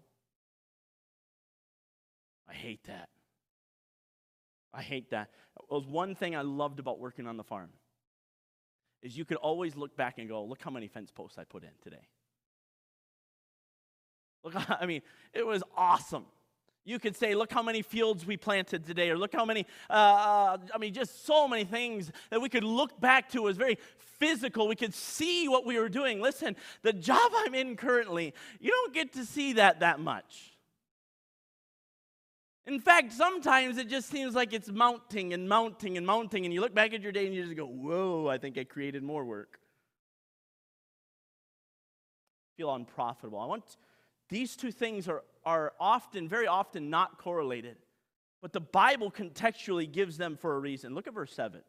Hate 2.67 2.83
that. 2.87 3.07
I 4.73 4.81
hate 4.81 5.11
that. 5.11 5.29
Was 5.69 5.85
one 5.85 6.15
thing 6.15 6.35
I 6.35 6.41
loved 6.41 6.79
about 6.79 6.99
working 6.99 7.25
on 7.25 7.37
the 7.37 7.43
farm 7.45 7.69
is 9.01 9.17
you 9.17 9.23
could 9.23 9.37
always 9.37 9.77
look 9.77 9.95
back 9.95 10.17
and 10.17 10.27
go, 10.27 10.43
look 10.43 10.61
how 10.61 10.69
many 10.69 10.89
fence 10.89 11.09
posts 11.09 11.37
I 11.37 11.45
put 11.45 11.63
in 11.63 11.69
today. 11.81 12.09
Look, 14.43 14.53
I 14.81 14.85
mean, 14.85 15.01
it 15.33 15.47
was 15.47 15.63
awesome. 15.77 16.25
You 16.83 16.99
could 16.99 17.15
say, 17.15 17.35
look 17.35 17.53
how 17.53 17.63
many 17.63 17.81
fields 17.81 18.25
we 18.25 18.35
planted 18.35 18.85
today, 18.85 19.11
or 19.11 19.17
look 19.17 19.31
how 19.31 19.45
many, 19.45 19.65
uh, 19.89 19.93
uh, 19.93 20.57
I 20.75 20.77
mean, 20.77 20.93
just 20.93 21.25
so 21.25 21.47
many 21.47 21.63
things 21.63 22.11
that 22.31 22.41
we 22.41 22.49
could 22.49 22.65
look 22.65 22.99
back 22.99 23.31
to 23.31 23.47
as 23.47 23.55
very 23.55 23.77
physical. 24.19 24.67
We 24.67 24.75
could 24.75 24.93
see 24.93 25.47
what 25.47 25.65
we 25.65 25.79
were 25.79 25.87
doing. 25.87 26.19
Listen, 26.19 26.57
the 26.81 26.91
job 26.91 27.31
I'm 27.33 27.55
in 27.55 27.77
currently, 27.77 28.33
you 28.59 28.71
don't 28.71 28.93
get 28.93 29.13
to 29.13 29.23
see 29.23 29.53
that 29.53 29.79
that 29.79 30.01
much. 30.01 30.56
In 32.67 32.81
fact, 32.81 33.13
sometimes 33.13 33.77
it 33.77 33.87
just 33.87 34.09
seems 34.09 34.35
like 34.35 34.51
it's 34.51 34.69
mounting 34.69 35.33
and 35.33 35.47
mounting 35.47 35.97
and 35.97 36.05
mounting, 36.05 36.43
and 36.43 36.53
you 36.53 36.59
look 36.59 36.75
back 36.75 36.93
at 36.93 37.01
your 37.01 37.13
day 37.13 37.25
and 37.25 37.33
you 37.33 37.43
just 37.43 37.55
go, 37.55 37.65
whoa, 37.65 38.27
I 38.27 38.37
think 38.37 38.57
I 38.57 38.65
created 38.65 39.03
more 39.03 39.23
work. 39.23 39.57
Feel 42.57 42.75
unprofitable. 42.75 43.39
I 43.39 43.45
want 43.45 43.63
these 44.27 44.57
two 44.57 44.73
things 44.73 45.07
are, 45.07 45.23
are 45.45 45.73
often, 45.79 46.27
very 46.27 46.45
often, 46.45 46.89
not 46.89 47.17
correlated, 47.17 47.77
but 48.41 48.51
the 48.51 48.59
Bible 48.59 49.11
contextually 49.11 49.89
gives 49.89 50.17
them 50.17 50.35
for 50.35 50.53
a 50.53 50.59
reason. 50.59 50.93
Look 50.93 51.07
at 51.07 51.13
verse 51.13 51.33
7. 51.33 51.61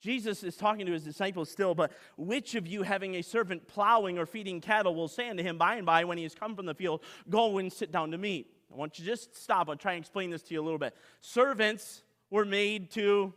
Jesus 0.00 0.44
is 0.44 0.56
talking 0.56 0.86
to 0.86 0.92
his 0.92 1.02
disciples 1.02 1.50
still, 1.50 1.74
but 1.74 1.90
which 2.16 2.54
of 2.54 2.68
you 2.68 2.82
having 2.82 3.16
a 3.16 3.22
servant 3.22 3.66
plowing 3.66 4.16
or 4.18 4.26
feeding 4.26 4.60
cattle 4.60 4.94
will 4.94 5.08
say 5.08 5.28
unto 5.28 5.42
him 5.42 5.58
by 5.58 5.74
and 5.74 5.86
by 5.86 6.04
when 6.04 6.18
he 6.18 6.22
has 6.22 6.36
come 6.36 6.54
from 6.54 6.66
the 6.66 6.74
field, 6.74 7.02
Go 7.28 7.58
and 7.58 7.72
sit 7.72 7.90
down 7.90 8.12
to 8.12 8.18
meat? 8.18 8.55
I 8.72 8.76
want 8.76 8.98
you 8.98 9.04
to 9.04 9.10
just 9.10 9.36
stop. 9.36 9.68
I'll 9.68 9.76
try 9.76 9.92
and 9.92 10.02
explain 10.02 10.30
this 10.30 10.42
to 10.42 10.54
you 10.54 10.60
a 10.60 10.64
little 10.64 10.78
bit. 10.78 10.94
Servants 11.20 12.02
were 12.30 12.44
made 12.44 12.90
to 12.92 13.32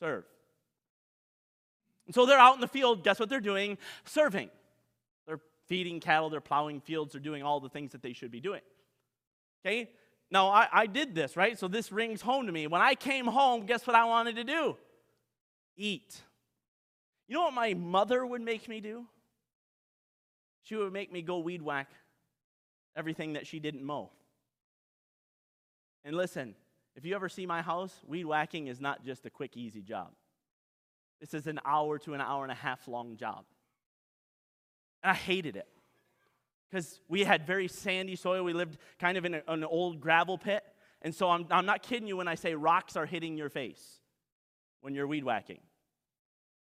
serve. 0.00 0.24
And 2.06 2.14
so 2.14 2.26
they're 2.26 2.38
out 2.38 2.54
in 2.54 2.60
the 2.60 2.68
field. 2.68 3.04
Guess 3.04 3.20
what 3.20 3.28
they're 3.28 3.40
doing? 3.40 3.78
Serving 4.04 4.50
They're 5.26 5.40
feeding 5.66 6.00
cattle, 6.00 6.30
they're 6.30 6.40
plowing 6.40 6.80
fields, 6.80 7.12
they're 7.12 7.20
doing 7.20 7.42
all 7.42 7.60
the 7.60 7.68
things 7.68 7.92
that 7.92 8.02
they 8.02 8.12
should 8.12 8.30
be 8.30 8.40
doing. 8.40 8.60
Okay? 9.64 9.90
Now, 10.30 10.48
I, 10.48 10.66
I 10.72 10.86
did 10.86 11.14
this, 11.14 11.36
right? 11.36 11.58
So 11.58 11.68
this 11.68 11.92
rings 11.92 12.20
home 12.20 12.46
to 12.46 12.52
me. 12.52 12.66
When 12.66 12.80
I 12.80 12.94
came 12.94 13.26
home, 13.26 13.66
guess 13.66 13.86
what 13.86 13.94
I 13.94 14.04
wanted 14.04 14.36
to 14.36 14.44
do? 14.44 14.76
Eat. 15.76 16.20
You 17.28 17.36
know 17.36 17.42
what 17.44 17.54
my 17.54 17.74
mother 17.74 18.26
would 18.26 18.42
make 18.42 18.68
me 18.68 18.80
do? 18.80 19.06
She 20.64 20.74
would 20.74 20.92
make 20.92 21.12
me 21.12 21.22
go 21.22 21.38
weed 21.38 21.62
whack 21.62 21.90
everything 22.96 23.34
that 23.34 23.46
she 23.46 23.58
didn't 23.58 23.84
mow. 23.84 24.10
And 26.04 26.16
listen, 26.16 26.54
if 26.96 27.04
you 27.04 27.14
ever 27.14 27.28
see 27.28 27.46
my 27.46 27.62
house, 27.62 27.94
weed 28.06 28.24
whacking 28.24 28.66
is 28.66 28.80
not 28.80 29.04
just 29.04 29.24
a 29.26 29.30
quick, 29.30 29.56
easy 29.56 29.82
job. 29.82 30.10
This 31.20 31.34
is 31.34 31.46
an 31.46 31.60
hour 31.64 31.98
to 32.00 32.14
an 32.14 32.20
hour 32.20 32.42
and 32.42 32.52
a 32.52 32.56
half 32.56 32.88
long 32.88 33.16
job. 33.16 33.44
And 35.02 35.12
I 35.12 35.14
hated 35.14 35.56
it 35.56 35.68
because 36.70 37.00
we 37.08 37.24
had 37.24 37.46
very 37.46 37.68
sandy 37.68 38.16
soil. 38.16 38.42
We 38.44 38.52
lived 38.52 38.78
kind 38.98 39.16
of 39.16 39.24
in 39.24 39.34
a, 39.34 39.42
an 39.48 39.64
old 39.64 40.00
gravel 40.00 40.36
pit. 40.36 40.64
And 41.00 41.14
so 41.14 41.30
I'm, 41.30 41.46
I'm 41.50 41.66
not 41.66 41.82
kidding 41.82 42.08
you 42.08 42.16
when 42.16 42.28
I 42.28 42.34
say 42.34 42.54
rocks 42.54 42.96
are 42.96 43.06
hitting 43.06 43.36
your 43.36 43.48
face 43.48 44.00
when 44.80 44.94
you're 44.94 45.06
weed 45.06 45.24
whacking. 45.24 45.60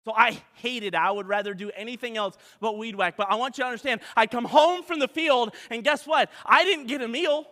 So 0.05 0.13
I 0.15 0.39
hated 0.53 0.93
it. 0.93 0.95
I 0.95 1.09
would 1.09 1.27
rather 1.27 1.55
do 1.55 1.71
anything 1.75 2.15
else 2.15 2.37
but 2.61 2.77
weed 2.77 2.95
whack. 2.95 3.15
But 3.17 3.27
I 3.29 3.35
want 3.35 3.57
you 3.57 3.63
to 3.63 3.67
understand, 3.67 4.01
I 4.15 4.27
come 4.27 4.45
home 4.45 4.83
from 4.83 4.99
the 4.99 5.07
field, 5.07 5.53
and 5.71 5.83
guess 5.83 6.05
what? 6.05 6.29
I 6.45 6.63
didn't 6.63 6.85
get 6.85 7.01
a 7.01 7.07
meal. 7.07 7.47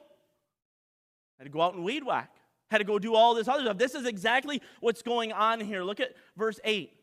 I 1.40 1.44
had 1.44 1.44
to 1.46 1.50
go 1.50 1.62
out 1.62 1.74
and 1.74 1.84
weed 1.84 2.04
whack. 2.04 2.30
I 2.70 2.76
Had 2.76 2.78
to 2.78 2.84
go 2.84 3.00
do 3.00 3.16
all 3.16 3.34
this 3.34 3.48
other 3.48 3.64
stuff. 3.64 3.80
This 3.80 3.96
is 3.96 4.06
exactly 4.06 4.62
what's 4.82 5.02
going 5.02 5.34
on 5.34 5.60
here. 5.60 5.84
Look 5.84 6.00
at 6.00 6.16
verse 6.38 6.60
8. 6.64 6.94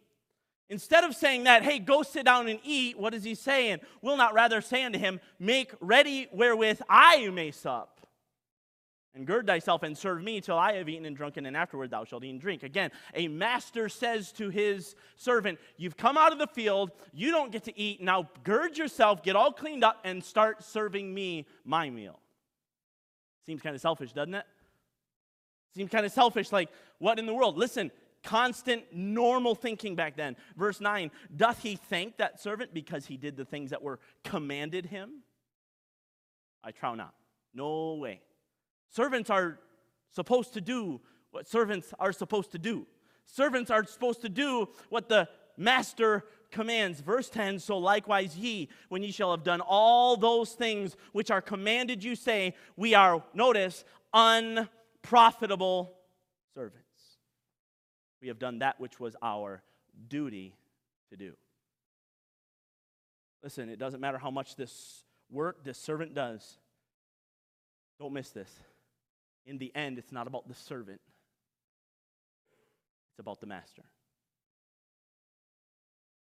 Instead 0.68 1.02
of 1.02 1.16
saying 1.16 1.44
that, 1.44 1.64
hey, 1.64 1.80
go 1.80 2.04
sit 2.04 2.24
down 2.24 2.46
and 2.46 2.60
eat, 2.62 2.96
what 2.96 3.12
is 3.12 3.24
he 3.24 3.34
saying? 3.34 3.80
Will 4.02 4.16
not 4.16 4.34
rather 4.34 4.60
say 4.60 4.84
unto 4.84 5.00
him, 5.00 5.18
make 5.40 5.72
ready 5.80 6.28
wherewith 6.32 6.80
I 6.88 7.28
may 7.30 7.50
sup. 7.50 7.99
And 9.14 9.26
gird 9.26 9.46
thyself 9.46 9.82
and 9.82 9.98
serve 9.98 10.22
me 10.22 10.40
till 10.40 10.56
I 10.56 10.74
have 10.74 10.88
eaten 10.88 11.04
and 11.04 11.16
drunken, 11.16 11.44
and 11.46 11.56
afterward 11.56 11.90
thou 11.90 12.04
shalt 12.04 12.22
eat 12.22 12.30
and 12.30 12.40
drink. 12.40 12.62
Again, 12.62 12.92
a 13.12 13.26
master 13.26 13.88
says 13.88 14.30
to 14.32 14.50
his 14.50 14.94
servant, 15.16 15.58
You've 15.76 15.96
come 15.96 16.16
out 16.16 16.32
of 16.32 16.38
the 16.38 16.46
field, 16.46 16.92
you 17.12 17.32
don't 17.32 17.50
get 17.50 17.64
to 17.64 17.76
eat. 17.78 18.00
Now 18.00 18.28
gird 18.44 18.78
yourself, 18.78 19.24
get 19.24 19.34
all 19.34 19.52
cleaned 19.52 19.82
up, 19.82 19.98
and 20.04 20.22
start 20.22 20.62
serving 20.62 21.12
me 21.12 21.46
my 21.64 21.90
meal. 21.90 22.20
Seems 23.46 23.62
kind 23.62 23.74
of 23.74 23.80
selfish, 23.80 24.12
doesn't 24.12 24.34
it? 24.34 24.46
Seems 25.74 25.90
kind 25.90 26.06
of 26.06 26.12
selfish, 26.12 26.52
like, 26.52 26.68
what 26.98 27.18
in 27.18 27.26
the 27.26 27.34
world? 27.34 27.56
Listen, 27.56 27.90
constant 28.22 28.84
normal 28.92 29.56
thinking 29.56 29.96
back 29.96 30.16
then. 30.16 30.36
Verse 30.56 30.80
9 30.80 31.10
Doth 31.34 31.62
he 31.62 31.74
thank 31.74 32.18
that 32.18 32.40
servant 32.40 32.72
because 32.72 33.06
he 33.06 33.16
did 33.16 33.36
the 33.36 33.44
things 33.44 33.70
that 33.70 33.82
were 33.82 33.98
commanded 34.22 34.86
him? 34.86 35.22
I 36.62 36.70
trow 36.70 36.94
not. 36.94 37.14
No 37.54 37.94
way. 37.94 38.20
Servants 38.90 39.30
are 39.30 39.58
supposed 40.10 40.54
to 40.54 40.60
do 40.60 41.00
what 41.30 41.48
servants 41.48 41.94
are 41.98 42.12
supposed 42.12 42.52
to 42.52 42.58
do. 42.58 42.86
Servants 43.24 43.70
are 43.70 43.84
supposed 43.84 44.20
to 44.22 44.28
do 44.28 44.68
what 44.88 45.08
the 45.08 45.28
master 45.56 46.24
commands. 46.50 47.00
Verse 47.00 47.30
10 47.30 47.60
So 47.60 47.78
likewise, 47.78 48.36
ye, 48.36 48.68
when 48.88 49.02
ye 49.02 49.12
shall 49.12 49.30
have 49.30 49.44
done 49.44 49.60
all 49.60 50.16
those 50.16 50.52
things 50.52 50.96
which 51.12 51.30
are 51.30 51.40
commanded 51.40 52.02
you, 52.02 52.16
say, 52.16 52.54
We 52.76 52.94
are, 52.94 53.22
notice, 53.34 53.84
unprofitable 54.12 55.94
servants 56.54 56.90
we 58.20 58.28
have 58.28 58.38
done 58.38 58.58
that 58.58 58.80
which 58.80 59.00
was 59.00 59.16
our 59.22 59.62
duty 60.08 60.54
to 61.10 61.16
do. 61.16 61.34
Listen, 63.42 63.68
it 63.70 63.78
doesn't 63.78 64.00
matter 64.00 64.18
how 64.18 64.30
much 64.30 64.56
this 64.56 65.04
work 65.30 65.64
this 65.64 65.78
servant 65.78 66.14
does. 66.14 66.58
Don't 67.98 68.12
miss 68.12 68.30
this. 68.30 68.50
In 69.46 69.58
the 69.58 69.74
end, 69.74 69.98
it's 69.98 70.12
not 70.12 70.26
about 70.26 70.48
the 70.48 70.54
servant, 70.54 71.00
it's 73.10 73.18
about 73.18 73.40
the 73.40 73.46
master. 73.46 73.82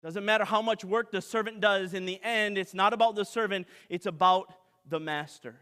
Doesn't 0.03 0.25
matter 0.25 0.45
how 0.45 0.63
much 0.63 0.83
work 0.83 1.11
the 1.11 1.21
servant 1.21 1.59
does, 1.59 1.93
in 1.93 2.05
the 2.05 2.19
end, 2.23 2.57
it's 2.57 2.73
not 2.73 2.91
about 2.91 3.15
the 3.15 3.25
servant, 3.25 3.67
it's 3.87 4.07
about 4.07 4.51
the 4.89 4.99
master. 4.99 5.55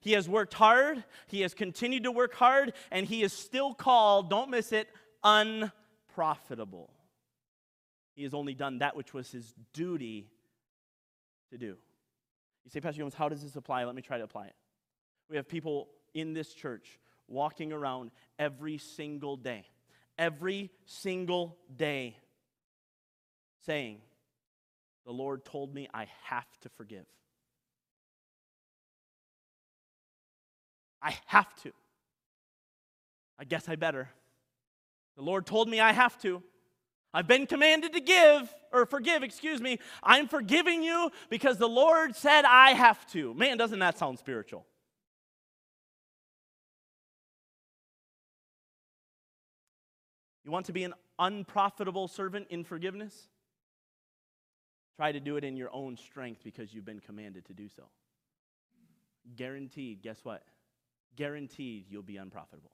He 0.00 0.12
has 0.12 0.28
worked 0.28 0.54
hard, 0.54 1.04
he 1.28 1.40
has 1.40 1.54
continued 1.54 2.02
to 2.02 2.10
work 2.10 2.34
hard, 2.34 2.74
and 2.90 3.06
he 3.06 3.22
is 3.22 3.32
still 3.32 3.72
called, 3.72 4.28
don't 4.28 4.50
miss 4.50 4.72
it, 4.72 4.88
unprofitable. 5.24 6.92
He 8.14 8.24
has 8.24 8.34
only 8.34 8.52
done 8.52 8.78
that 8.78 8.94
which 8.94 9.14
was 9.14 9.30
his 9.30 9.54
duty 9.72 10.28
to 11.50 11.56
do. 11.56 11.76
You 12.64 12.70
say, 12.70 12.80
Pastor 12.80 12.98
Jones, 12.98 13.14
how 13.14 13.28
does 13.28 13.42
this 13.42 13.56
apply? 13.56 13.84
Let 13.84 13.94
me 13.94 14.02
try 14.02 14.18
to 14.18 14.24
apply 14.24 14.46
it. 14.46 14.54
We 15.30 15.36
have 15.36 15.48
people 15.48 15.88
in 16.14 16.32
this 16.32 16.52
church 16.52 16.98
walking 17.28 17.72
around 17.72 18.10
every 18.38 18.78
single 18.78 19.36
day, 19.36 19.64
every 20.18 20.70
single 20.86 21.56
day, 21.74 22.16
saying, 23.66 23.98
The 25.06 25.12
Lord 25.12 25.44
told 25.44 25.74
me 25.74 25.88
I 25.92 26.08
have 26.24 26.48
to 26.62 26.68
forgive. 26.70 27.06
I 31.02 31.16
have 31.26 31.54
to. 31.62 31.72
I 33.38 33.44
guess 33.44 33.68
I 33.68 33.76
better. 33.76 34.08
The 35.16 35.22
Lord 35.22 35.46
told 35.46 35.68
me 35.68 35.80
I 35.80 35.92
have 35.92 36.20
to. 36.22 36.42
I've 37.14 37.26
been 37.26 37.46
commanded 37.46 37.92
to 37.92 38.00
give, 38.00 38.54
or 38.72 38.86
forgive, 38.86 39.22
excuse 39.22 39.60
me. 39.60 39.78
I'm 40.02 40.28
forgiving 40.28 40.82
you 40.82 41.10
because 41.28 41.58
the 41.58 41.68
Lord 41.68 42.16
said 42.16 42.44
I 42.44 42.70
have 42.70 43.06
to. 43.12 43.34
Man, 43.34 43.58
doesn't 43.58 43.80
that 43.80 43.98
sound 43.98 44.18
spiritual? 44.18 44.64
Want 50.52 50.66
to 50.66 50.72
be 50.74 50.84
an 50.84 50.92
unprofitable 51.18 52.08
servant 52.08 52.48
in 52.50 52.62
forgiveness? 52.62 53.30
Try 54.96 55.10
to 55.10 55.18
do 55.18 55.38
it 55.38 55.44
in 55.44 55.56
your 55.56 55.70
own 55.72 55.96
strength 55.96 56.42
because 56.44 56.74
you've 56.74 56.84
been 56.84 57.00
commanded 57.00 57.46
to 57.46 57.54
do 57.54 57.70
so. 57.74 57.84
Guaranteed, 59.34 60.02
guess 60.02 60.18
what? 60.24 60.42
Guaranteed 61.16 61.86
you'll 61.88 62.02
be 62.02 62.18
unprofitable. 62.18 62.70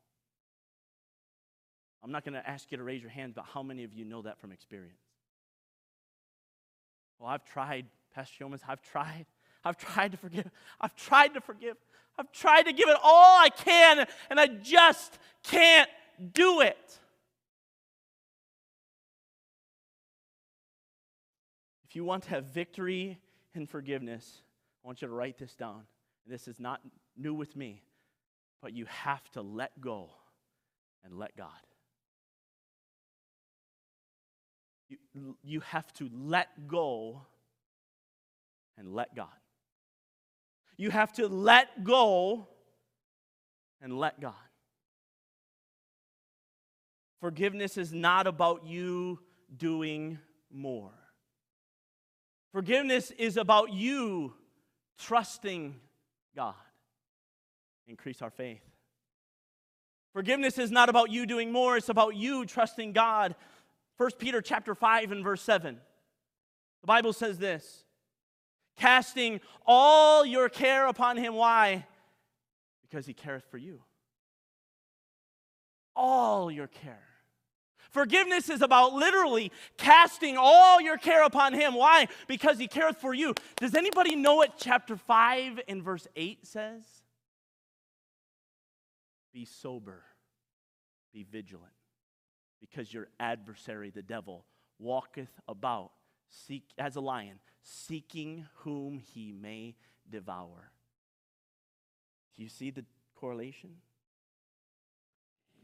I'm 2.02 2.10
not 2.10 2.24
going 2.24 2.34
to 2.34 2.50
ask 2.50 2.66
you 2.72 2.78
to 2.78 2.82
raise 2.82 3.00
your 3.00 3.12
hands, 3.12 3.34
but 3.36 3.44
how 3.44 3.62
many 3.62 3.84
of 3.84 3.94
you 3.94 4.04
know 4.04 4.22
that 4.22 4.40
from 4.40 4.50
experience? 4.50 4.98
Well, 7.20 7.28
I've 7.28 7.44
tried, 7.44 7.86
Pastor 8.12 8.44
Yeomans, 8.44 8.62
I've 8.66 8.82
tried. 8.82 9.26
I've 9.64 9.78
tried 9.78 10.10
to 10.10 10.18
forgive. 10.18 10.50
I've 10.80 10.96
tried 10.96 11.34
to 11.34 11.40
forgive. 11.40 11.76
I've 12.18 12.32
tried 12.32 12.62
to 12.62 12.72
give 12.72 12.88
it 12.88 12.96
all 13.04 13.38
I 13.38 13.50
can, 13.50 14.04
and 14.30 14.40
I 14.40 14.48
just 14.48 15.16
can't 15.44 15.88
do 16.34 16.60
it. 16.60 16.98
If 21.88 21.96
you 21.96 22.04
want 22.04 22.24
to 22.24 22.30
have 22.30 22.44
victory 22.44 23.18
and 23.54 23.68
forgiveness, 23.68 24.42
I 24.84 24.86
want 24.86 25.00
you 25.00 25.08
to 25.08 25.14
write 25.14 25.38
this 25.38 25.54
down. 25.54 25.84
This 26.26 26.46
is 26.46 26.60
not 26.60 26.80
new 27.16 27.32
with 27.32 27.56
me, 27.56 27.82
but 28.60 28.74
you 28.74 28.84
have 28.86 29.28
to 29.30 29.42
let 29.42 29.80
go 29.80 30.10
and 31.04 31.18
let 31.18 31.36
God. 31.36 31.48
You, 35.14 35.36
you 35.42 35.60
have 35.60 35.92
to 35.94 36.10
let 36.12 36.68
go 36.68 37.22
and 38.76 38.92
let 38.94 39.14
God. 39.14 39.28
You 40.76 40.90
have 40.90 41.12
to 41.14 41.26
let 41.26 41.84
go 41.84 42.48
and 43.80 43.98
let 43.98 44.20
God. 44.20 44.34
Forgiveness 47.20 47.76
is 47.76 47.92
not 47.92 48.26
about 48.26 48.66
you 48.66 49.18
doing 49.56 50.18
more. 50.52 50.92
Forgiveness 52.58 53.12
is 53.12 53.36
about 53.36 53.72
you 53.72 54.34
trusting 54.98 55.76
God. 56.34 56.54
Increase 57.86 58.20
our 58.20 58.30
faith. 58.30 58.64
Forgiveness 60.12 60.58
is 60.58 60.72
not 60.72 60.88
about 60.88 61.08
you 61.08 61.24
doing 61.24 61.52
more, 61.52 61.76
it's 61.76 61.88
about 61.88 62.16
you 62.16 62.44
trusting 62.44 62.94
God. 62.94 63.36
1 63.98 64.10
Peter 64.18 64.42
chapter 64.42 64.74
5 64.74 65.12
and 65.12 65.22
verse 65.22 65.40
7. 65.40 65.78
The 66.80 66.86
Bible 66.88 67.12
says 67.12 67.38
this 67.38 67.84
casting 68.76 69.40
all 69.64 70.26
your 70.26 70.48
care 70.48 70.88
upon 70.88 71.16
him. 71.16 71.34
Why? 71.34 71.86
Because 72.82 73.06
he 73.06 73.14
careth 73.14 73.44
for 73.52 73.58
you. 73.58 73.82
All 75.94 76.50
your 76.50 76.66
care. 76.66 77.07
Forgiveness 77.90 78.50
is 78.50 78.62
about 78.62 78.92
literally 78.92 79.50
casting 79.76 80.36
all 80.38 80.80
your 80.80 80.98
care 80.98 81.24
upon 81.24 81.54
him. 81.54 81.74
Why? 81.74 82.08
Because 82.26 82.58
he 82.58 82.68
careth 82.68 82.98
for 82.98 83.14
you. 83.14 83.34
Does 83.56 83.74
anybody 83.74 84.14
know 84.14 84.36
what 84.36 84.58
chapter 84.58 84.96
5 84.96 85.60
and 85.68 85.82
verse 85.82 86.06
8 86.14 86.46
says? 86.46 86.82
Be 89.32 89.44
sober, 89.44 90.02
be 91.12 91.22
vigilant, 91.22 91.72
because 92.60 92.92
your 92.92 93.08
adversary, 93.20 93.90
the 93.90 94.02
devil, 94.02 94.44
walketh 94.78 95.40
about 95.46 95.92
seek, 96.28 96.64
as 96.76 96.96
a 96.96 97.00
lion, 97.00 97.38
seeking 97.62 98.46
whom 98.56 98.98
he 98.98 99.32
may 99.32 99.76
devour. 100.10 100.72
Do 102.36 102.42
you 102.42 102.48
see 102.48 102.70
the 102.70 102.84
correlation? 103.14 103.70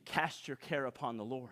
Cast 0.04 0.48
your 0.48 0.56
care 0.56 0.86
upon 0.86 1.16
the 1.16 1.24
Lord. 1.24 1.50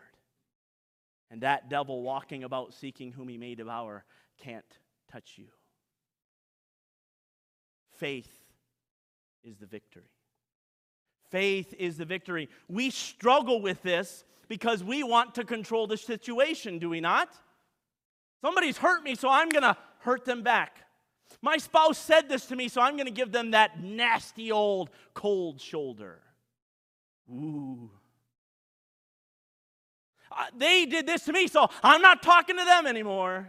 And 1.33 1.41
that 1.41 1.71
devil 1.71 2.03
walking 2.03 2.45
about 2.45 2.75
seeking 2.75 3.11
whom 3.11 3.27
he 3.27 3.39
may 3.39 3.55
devour 3.55 4.05
can't 4.39 4.67
touch 5.11 5.33
you. 5.37 5.47
Faith 7.97 8.31
is 9.43 9.57
the 9.57 9.65
victory. 9.65 10.11
Faith 11.31 11.73
is 11.79 11.97
the 11.97 12.05
victory. 12.05 12.51
We 12.69 12.91
struggle 12.91 13.63
with 13.63 13.83
this 13.83 14.25
because 14.47 14.85
we 14.85 15.03
want 15.03 15.35
to 15.37 15.45
control 15.45 15.87
the 15.87 15.97
situation, 15.97 16.79
do 16.79 16.91
we 16.91 17.01
not? 17.01 17.31
Somebody's 18.43 18.77
hurt 18.77 19.03
me, 19.03 19.15
so 19.15 19.31
I'm 19.31 19.49
going 19.49 19.63
to 19.63 19.79
hurt 20.01 20.27
them 20.27 20.43
back. 20.43 20.85
My 21.41 21.57
spouse 21.57 21.97
said 21.97 22.29
this 22.29 22.45
to 22.47 22.57
me, 22.57 22.69
so 22.69 22.83
I'm 22.83 22.97
going 22.97 23.07
to 23.07 23.11
give 23.11 23.33
them 23.33 23.53
that 23.53 23.83
nasty 23.83 24.53
old 24.53 24.91
cold 25.15 25.63
shoulder. 25.63 26.21
Ooh. 27.31 27.91
They 30.57 30.87
did 30.87 31.07
this 31.07 31.25
to 31.25 31.33
me, 31.33 31.47
so 31.47 31.69
I'm 31.83 32.03
not 32.03 32.23
talking 32.23 32.57
to 32.57 32.65
them 32.65 32.87
anymore. 32.87 33.49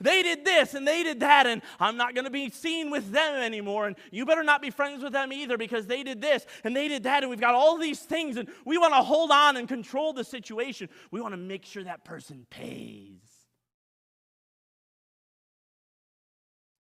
They 0.00 0.22
did 0.22 0.44
this 0.44 0.74
and 0.74 0.86
they 0.86 1.02
did 1.02 1.20
that, 1.20 1.46
and 1.46 1.62
I'm 1.80 1.96
not 1.96 2.14
going 2.14 2.24
to 2.24 2.30
be 2.30 2.50
seen 2.50 2.90
with 2.90 3.10
them 3.12 3.34
anymore. 3.36 3.86
And 3.86 3.96
you 4.10 4.26
better 4.26 4.44
not 4.44 4.60
be 4.60 4.70
friends 4.70 5.02
with 5.02 5.12
them 5.12 5.32
either 5.32 5.56
because 5.56 5.86
they 5.86 6.02
did 6.02 6.20
this 6.20 6.44
and 6.64 6.76
they 6.76 6.88
did 6.88 7.04
that. 7.04 7.22
And 7.22 7.30
we've 7.30 7.40
got 7.40 7.54
all 7.54 7.78
these 7.78 8.00
things, 8.00 8.36
and 8.36 8.48
we 8.64 8.78
want 8.78 8.92
to 8.92 9.02
hold 9.02 9.30
on 9.30 9.56
and 9.56 9.66
control 9.68 10.12
the 10.12 10.24
situation. 10.24 10.88
We 11.10 11.20
want 11.20 11.32
to 11.32 11.38
make 11.38 11.64
sure 11.64 11.84
that 11.84 12.04
person 12.04 12.46
pays. 12.50 13.20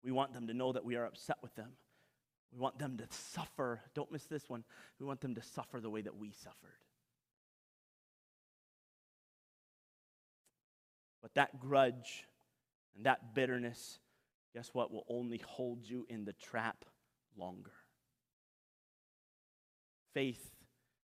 We 0.03 0.13
want 0.13 0.35
them 0.35 0.47
to 0.49 0.55
know 0.55 0.73
that 0.73 0.85
we 0.85 0.97
are 0.97 1.07
upset 1.07 1.37
with 1.43 1.55
them. 1.55 1.73
We 2.53 2.61
want 2.61 2.79
them 2.79 2.99
to 2.99 3.05
suffer. 3.11 3.81
Don't 3.95 4.13
miss 4.13 4.25
this 4.25 4.49
one. 4.49 4.65
We 5.01 5.07
want 5.07 5.21
them 5.21 5.35
to 5.35 5.43
suffer 5.43 5.81
the 5.81 5.91
way 5.91 6.03
that 6.03 6.17
we 6.17 6.31
suffered. 6.31 6.84
That 11.35 11.61
grudge 11.61 12.27
and 12.97 13.07
that 13.07 13.35
bitterness, 13.35 13.99
guess 14.55 14.71
what, 14.73 14.93
will 14.93 15.05
only 15.09 15.39
hold 15.39 15.81
you 15.83 16.07
in 16.09 16.25
the 16.25 16.33
trap 16.35 16.85
longer. 17.37 17.73
Faith 20.13 20.51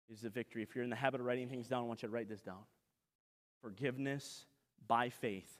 is 0.10 0.22
the 0.22 0.30
victory. 0.30 0.64
If 0.64 0.76
you're 0.76 0.84
in 0.84 0.90
the 0.90 0.96
habit 0.96 1.22
of 1.22 1.26
writing 1.26 1.48
things 1.48 1.68
down, 1.68 1.84
I 1.84 1.86
want 1.86 2.02
you 2.02 2.10
to 2.10 2.14
write 2.14 2.30
this 2.30 2.42
down. 2.42 2.64
Forgiveness 3.62 4.46
by 4.88 5.10
faith 5.10 5.52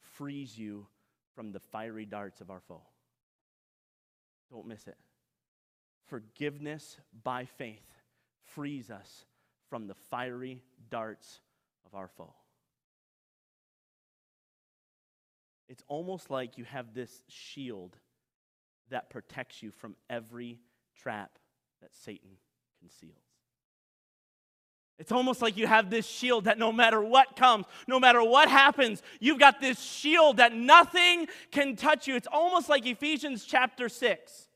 frees 0.00 0.58
you 0.58 0.86
from 1.34 1.52
the 1.52 1.60
fiery 1.60 2.04
darts 2.04 2.40
of 2.40 2.50
our 2.50 2.60
foe. 2.60 2.82
Don't 4.50 4.66
miss 4.66 4.86
it. 4.86 4.96
Forgiveness 6.06 6.98
by 7.22 7.44
faith 7.44 7.86
frees 8.54 8.90
us 8.90 9.24
from 9.68 9.86
the 9.86 9.94
fiery 9.94 10.62
darts 10.90 11.40
of 11.86 11.94
our 11.94 12.08
foe. 12.08 12.34
It's 15.68 15.82
almost 15.88 16.30
like 16.30 16.56
you 16.56 16.64
have 16.64 16.94
this 16.94 17.22
shield 17.28 17.96
that 18.90 19.10
protects 19.10 19.62
you 19.62 19.70
from 19.70 19.96
every 20.08 20.58
trap 20.96 21.38
that 21.82 21.94
Satan 21.94 22.30
conceals. 22.80 23.16
It's 24.98 25.12
almost 25.12 25.40
like 25.42 25.56
you 25.56 25.66
have 25.68 25.90
this 25.90 26.06
shield 26.06 26.44
that 26.44 26.58
no 26.58 26.72
matter 26.72 27.00
what 27.00 27.36
comes, 27.36 27.66
no 27.86 28.00
matter 28.00 28.22
what 28.22 28.48
happens, 28.48 29.00
you've 29.20 29.38
got 29.38 29.60
this 29.60 29.80
shield 29.80 30.38
that 30.38 30.52
nothing 30.54 31.28
can 31.52 31.76
touch 31.76 32.08
you. 32.08 32.16
It's 32.16 32.26
almost 32.30 32.68
like 32.68 32.84
Ephesians 32.84 33.44
chapter 33.44 33.88
6. 33.88 34.48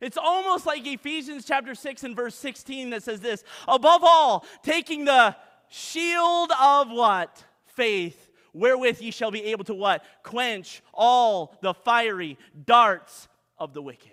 It's 0.00 0.16
almost 0.16 0.64
like 0.64 0.86
Ephesians 0.86 1.44
chapter 1.44 1.74
6 1.74 2.02
and 2.02 2.16
verse 2.16 2.34
16 2.34 2.90
that 2.90 3.02
says 3.02 3.20
this 3.20 3.44
Above 3.68 4.02
all, 4.02 4.46
taking 4.62 5.04
the 5.04 5.36
shield 5.68 6.50
of 6.60 6.90
what? 6.90 7.44
Faith, 7.66 8.31
wherewith 8.52 9.00
ye 9.00 9.10
shall 9.10 9.30
be 9.30 9.44
able 9.44 9.64
to 9.64 9.74
what? 9.74 10.04
Quench 10.22 10.82
all 10.92 11.56
the 11.60 11.74
fiery 11.74 12.38
darts 12.64 13.28
of 13.58 13.72
the 13.72 13.82
wicked. 13.82 14.10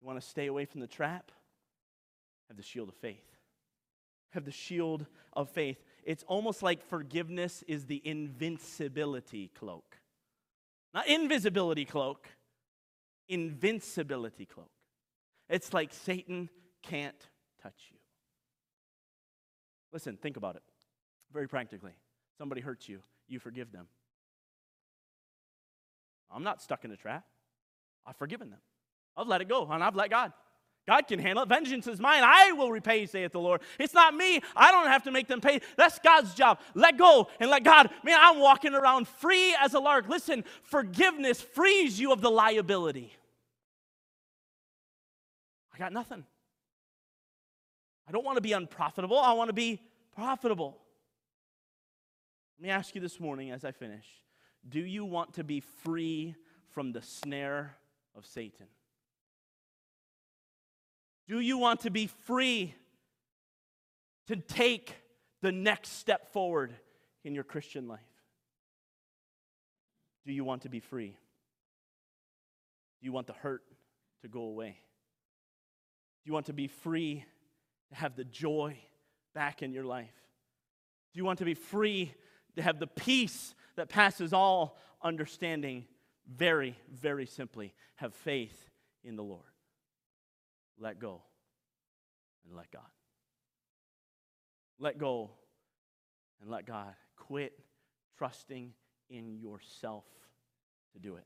You 0.00 0.06
want 0.06 0.20
to 0.20 0.26
stay 0.26 0.46
away 0.46 0.64
from 0.64 0.80
the 0.80 0.86
trap? 0.86 1.30
have 2.54 2.56
the 2.56 2.62
shield 2.62 2.88
of 2.88 2.94
faith. 2.94 3.36
Have 4.30 4.44
the 4.44 4.52
shield 4.52 5.06
of 5.32 5.50
faith. 5.50 5.82
It's 6.04 6.22
almost 6.28 6.62
like 6.62 6.86
forgiveness 6.86 7.64
is 7.66 7.86
the 7.86 8.00
invincibility 8.04 9.50
cloak. 9.58 9.96
Not 10.92 11.08
invisibility 11.08 11.84
cloak, 11.84 12.28
invincibility 13.28 14.46
cloak. 14.46 14.70
It's 15.48 15.72
like 15.72 15.92
Satan 15.92 16.48
can't 16.82 17.28
touch 17.60 17.88
you. 17.90 17.98
Listen, 19.92 20.16
think 20.16 20.36
about 20.36 20.56
it 20.56 20.62
very 21.32 21.48
practically. 21.48 21.92
Somebody 22.38 22.60
hurts 22.60 22.88
you, 22.88 23.00
you 23.28 23.38
forgive 23.38 23.72
them. 23.72 23.86
I'm 26.30 26.42
not 26.42 26.60
stuck 26.60 26.84
in 26.84 26.90
a 26.90 26.96
trap. 26.96 27.24
I've 28.06 28.16
forgiven 28.16 28.50
them. 28.50 28.58
I've 29.16 29.28
let 29.28 29.40
it 29.40 29.48
go, 29.48 29.66
and 29.70 29.82
I've 29.82 29.94
let 29.94 30.10
God. 30.10 30.32
God 30.86 31.06
can 31.06 31.18
handle 31.18 31.44
it. 31.44 31.48
Vengeance 31.48 31.86
is 31.86 31.98
mine. 31.98 32.22
I 32.22 32.52
will 32.52 32.70
repay, 32.70 33.06
saith 33.06 33.32
the 33.32 33.40
Lord. 33.40 33.62
It's 33.78 33.94
not 33.94 34.14
me. 34.14 34.42
I 34.54 34.70
don't 34.70 34.88
have 34.88 35.04
to 35.04 35.10
make 35.10 35.28
them 35.28 35.40
pay. 35.40 35.60
That's 35.76 35.98
God's 35.98 36.34
job. 36.34 36.60
Let 36.74 36.98
go 36.98 37.28
and 37.40 37.50
let 37.50 37.64
God. 37.64 37.88
Man, 38.02 38.18
I'm 38.20 38.38
walking 38.38 38.74
around 38.74 39.08
free 39.08 39.56
as 39.60 39.72
a 39.72 39.80
lark. 39.80 40.08
Listen, 40.08 40.44
forgiveness 40.62 41.40
frees 41.40 41.98
you 41.98 42.12
of 42.12 42.20
the 42.20 42.30
liability. 42.30 43.14
I 45.74 45.78
got 45.78 45.92
nothing. 45.92 46.24
I 48.06 48.12
don't 48.12 48.24
want 48.24 48.36
to 48.36 48.42
be 48.42 48.52
unprofitable. 48.52 49.18
I 49.18 49.32
want 49.32 49.48
to 49.48 49.54
be 49.54 49.80
profitable. 50.14 50.76
Let 52.58 52.62
me 52.62 52.70
ask 52.70 52.94
you 52.94 53.00
this 53.00 53.18
morning 53.18 53.50
as 53.50 53.64
I 53.64 53.72
finish 53.72 54.06
Do 54.68 54.80
you 54.80 55.04
want 55.04 55.34
to 55.34 55.44
be 55.44 55.60
free 55.60 56.34
from 56.70 56.92
the 56.92 57.02
snare 57.02 57.76
of 58.16 58.26
Satan? 58.26 58.66
Do 61.26 61.40
you 61.40 61.58
want 61.58 61.80
to 61.80 61.90
be 61.90 62.06
free 62.06 62.74
to 64.26 64.36
take 64.36 64.94
the 65.40 65.52
next 65.52 65.98
step 65.98 66.32
forward 66.32 66.74
in 67.24 67.34
your 67.34 67.44
Christian 67.44 67.88
life? 67.88 68.00
Do 70.26 70.32
you 70.32 70.44
want 70.44 70.62
to 70.62 70.68
be 70.68 70.80
free? 70.80 71.16
Do 73.00 73.06
you 73.06 73.12
want 73.12 73.26
the 73.26 73.32
hurt 73.34 73.62
to 74.22 74.28
go 74.28 74.42
away? 74.42 74.78
Do 76.24 76.28
you 76.28 76.32
want 76.32 76.46
to 76.46 76.52
be 76.52 76.68
free 76.68 77.24
to 77.90 77.94
have 77.94 78.16
the 78.16 78.24
joy 78.24 78.78
back 79.34 79.62
in 79.62 79.72
your 79.72 79.84
life? 79.84 80.14
Do 81.12 81.18
you 81.18 81.24
want 81.24 81.38
to 81.40 81.44
be 81.44 81.54
free 81.54 82.14
to 82.56 82.62
have 82.62 82.78
the 82.78 82.86
peace 82.86 83.54
that 83.76 83.88
passes 83.88 84.32
all 84.32 84.78
understanding? 85.02 85.84
Very, 86.26 86.76
very 86.90 87.26
simply, 87.26 87.74
have 87.96 88.14
faith 88.14 88.70
in 89.02 89.16
the 89.16 89.22
Lord 89.22 89.54
let 90.78 90.98
go 90.98 91.22
and 92.46 92.56
let 92.56 92.70
God. 92.70 92.82
Let 94.78 94.98
go 94.98 95.30
and 96.40 96.50
let 96.50 96.66
God. 96.66 96.94
Quit 97.16 97.58
trusting 98.18 98.72
in 99.08 99.38
yourself 99.38 100.04
to 100.92 100.98
do 100.98 101.16
it. 101.16 101.24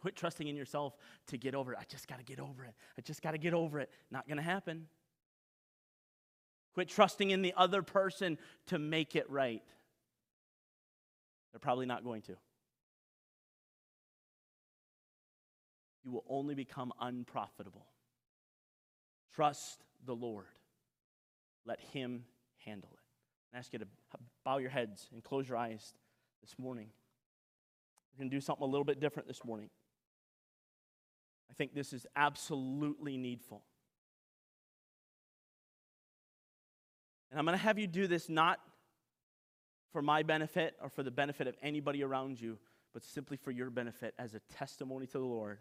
Quit 0.00 0.14
trusting 0.14 0.46
in 0.46 0.56
yourself 0.56 0.94
to 1.28 1.38
get 1.38 1.54
over 1.54 1.72
it. 1.72 1.78
I 1.80 1.84
just 1.88 2.06
got 2.06 2.18
to 2.18 2.24
get 2.24 2.38
over 2.38 2.64
it. 2.64 2.74
I 2.98 3.00
just 3.00 3.22
got 3.22 3.32
to 3.32 3.38
get 3.38 3.54
over 3.54 3.80
it. 3.80 3.90
Not 4.10 4.28
going 4.28 4.36
to 4.36 4.42
happen. 4.42 4.86
Quit 6.76 6.90
trusting 6.90 7.30
in 7.30 7.40
the 7.40 7.54
other 7.56 7.80
person 7.80 8.36
to 8.66 8.78
make 8.78 9.16
it 9.16 9.30
right. 9.30 9.62
They're 11.50 11.58
probably 11.58 11.86
not 11.86 12.04
going 12.04 12.20
to. 12.20 12.36
You 16.04 16.10
will 16.10 16.24
only 16.28 16.54
become 16.54 16.92
unprofitable. 17.00 17.86
Trust 19.34 19.84
the 20.04 20.14
Lord. 20.14 20.44
Let 21.64 21.80
Him 21.80 22.26
handle 22.66 22.90
it. 22.92 23.56
I 23.56 23.58
ask 23.58 23.72
you 23.72 23.78
to 23.78 23.86
bow 24.44 24.58
your 24.58 24.68
heads 24.68 25.08
and 25.14 25.24
close 25.24 25.48
your 25.48 25.56
eyes 25.56 25.94
this 26.42 26.58
morning. 26.58 26.88
We're 28.12 28.24
going 28.24 28.30
to 28.30 28.36
do 28.36 28.40
something 28.42 28.64
a 28.64 28.70
little 28.70 28.84
bit 28.84 29.00
different 29.00 29.28
this 29.28 29.42
morning. 29.46 29.70
I 31.50 31.54
think 31.54 31.74
this 31.74 31.94
is 31.94 32.06
absolutely 32.14 33.16
needful. 33.16 33.62
And 37.30 37.38
I'm 37.38 37.44
going 37.44 37.56
to 37.56 37.62
have 37.62 37.78
you 37.78 37.86
do 37.86 38.06
this 38.06 38.28
not 38.28 38.60
for 39.92 40.02
my 40.02 40.22
benefit 40.22 40.74
or 40.82 40.88
for 40.88 41.02
the 41.02 41.10
benefit 41.10 41.46
of 41.46 41.56
anybody 41.62 42.02
around 42.02 42.40
you, 42.40 42.58
but 42.92 43.02
simply 43.02 43.36
for 43.36 43.50
your 43.50 43.70
benefit 43.70 44.14
as 44.18 44.34
a 44.34 44.40
testimony 44.56 45.06
to 45.06 45.18
the 45.18 45.24
Lord. 45.24 45.58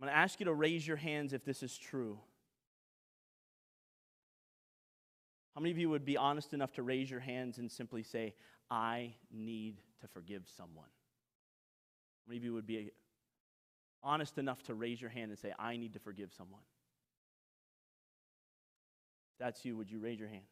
I'm 0.00 0.06
going 0.06 0.14
to 0.14 0.18
ask 0.18 0.40
you 0.40 0.46
to 0.46 0.54
raise 0.54 0.86
your 0.86 0.96
hands 0.96 1.32
if 1.32 1.44
this 1.44 1.62
is 1.62 1.78
true. 1.78 2.18
How 5.54 5.60
many 5.60 5.70
of 5.70 5.78
you 5.78 5.90
would 5.90 6.04
be 6.04 6.16
honest 6.16 6.54
enough 6.54 6.72
to 6.72 6.82
raise 6.82 7.10
your 7.10 7.20
hands 7.20 7.58
and 7.58 7.70
simply 7.70 8.02
say, 8.02 8.34
I 8.70 9.14
need 9.30 9.80
to 10.00 10.08
forgive 10.08 10.48
someone? 10.56 10.86
How 12.24 12.30
many 12.30 12.38
of 12.38 12.44
you 12.44 12.54
would 12.54 12.66
be 12.66 12.90
honest 14.02 14.38
enough 14.38 14.62
to 14.64 14.74
raise 14.74 15.00
your 15.00 15.10
hand 15.10 15.30
and 15.30 15.38
say, 15.38 15.52
I 15.58 15.76
need 15.76 15.92
to 15.92 15.98
forgive 15.98 16.32
someone? 16.32 16.62
If 19.32 19.38
that's 19.38 19.64
you, 19.64 19.76
would 19.76 19.90
you 19.90 19.98
raise 19.98 20.18
your 20.18 20.28
hand? 20.28 20.44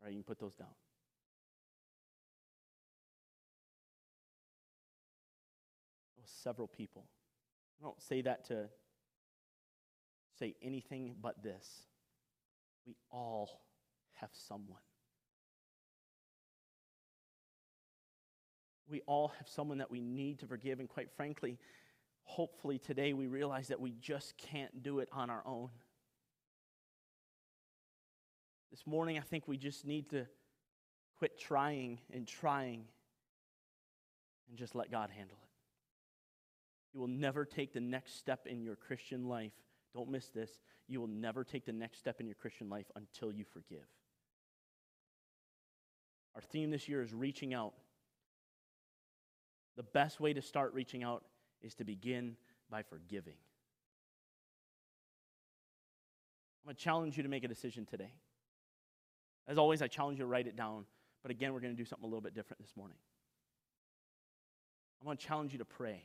All 0.00 0.06
right, 0.06 0.12
you 0.12 0.22
can 0.22 0.24
put 0.24 0.38
those 0.38 0.54
down. 0.54 0.68
Oh, 6.18 6.24
several 6.26 6.68
people. 6.68 7.06
I 7.80 7.84
don't 7.84 8.00
say 8.02 8.22
that 8.22 8.46
to 8.46 8.68
say 10.38 10.54
anything 10.62 11.14
but 11.20 11.42
this. 11.42 11.66
We 12.86 12.96
all 13.10 13.62
have 14.14 14.30
someone. 14.32 14.80
We 18.86 19.00
all 19.06 19.32
have 19.38 19.48
someone 19.48 19.78
that 19.78 19.90
we 19.90 20.00
need 20.00 20.40
to 20.40 20.46
forgive. 20.46 20.80
And 20.80 20.88
quite 20.88 21.10
frankly, 21.16 21.58
hopefully 22.24 22.78
today 22.78 23.12
we 23.12 23.26
realize 23.26 23.68
that 23.68 23.80
we 23.80 23.94
just 24.00 24.36
can't 24.36 24.82
do 24.82 24.98
it 24.98 25.08
on 25.12 25.30
our 25.30 25.42
own. 25.46 25.70
This 28.74 28.88
morning, 28.88 29.18
I 29.18 29.20
think 29.20 29.46
we 29.46 29.56
just 29.56 29.86
need 29.86 30.10
to 30.10 30.26
quit 31.16 31.38
trying 31.38 32.00
and 32.12 32.26
trying 32.26 32.86
and 34.48 34.58
just 34.58 34.74
let 34.74 34.90
God 34.90 35.10
handle 35.10 35.38
it. 35.40 35.48
You 36.92 36.98
will 36.98 37.06
never 37.06 37.44
take 37.44 37.72
the 37.72 37.80
next 37.80 38.18
step 38.18 38.48
in 38.48 38.64
your 38.64 38.74
Christian 38.74 39.28
life. 39.28 39.52
Don't 39.94 40.10
miss 40.10 40.28
this. 40.30 40.50
You 40.88 41.00
will 41.00 41.06
never 41.06 41.44
take 41.44 41.64
the 41.64 41.72
next 41.72 42.00
step 42.00 42.18
in 42.18 42.26
your 42.26 42.34
Christian 42.34 42.68
life 42.68 42.90
until 42.96 43.30
you 43.30 43.44
forgive. 43.44 43.86
Our 46.34 46.42
theme 46.42 46.72
this 46.72 46.88
year 46.88 47.00
is 47.00 47.14
reaching 47.14 47.54
out. 47.54 47.74
The 49.76 49.84
best 49.84 50.18
way 50.18 50.32
to 50.32 50.42
start 50.42 50.74
reaching 50.74 51.04
out 51.04 51.22
is 51.62 51.76
to 51.76 51.84
begin 51.84 52.34
by 52.68 52.82
forgiving. 52.82 53.36
I'm 56.64 56.70
going 56.70 56.74
to 56.74 56.82
challenge 56.82 57.16
you 57.16 57.22
to 57.22 57.28
make 57.28 57.44
a 57.44 57.48
decision 57.48 57.86
today. 57.86 58.10
As 59.46 59.58
always, 59.58 59.82
I 59.82 59.88
challenge 59.88 60.18
you 60.18 60.24
to 60.24 60.28
write 60.28 60.46
it 60.46 60.56
down. 60.56 60.86
But 61.22 61.30
again, 61.30 61.52
we're 61.52 61.60
going 61.60 61.74
to 61.74 61.76
do 61.76 61.84
something 61.84 62.04
a 62.04 62.08
little 62.08 62.20
bit 62.20 62.34
different 62.34 62.60
this 62.62 62.76
morning. 62.76 62.96
I 65.02 65.06
want 65.06 65.20
to 65.20 65.26
challenge 65.26 65.52
you 65.52 65.58
to 65.58 65.64
pray. 65.64 66.02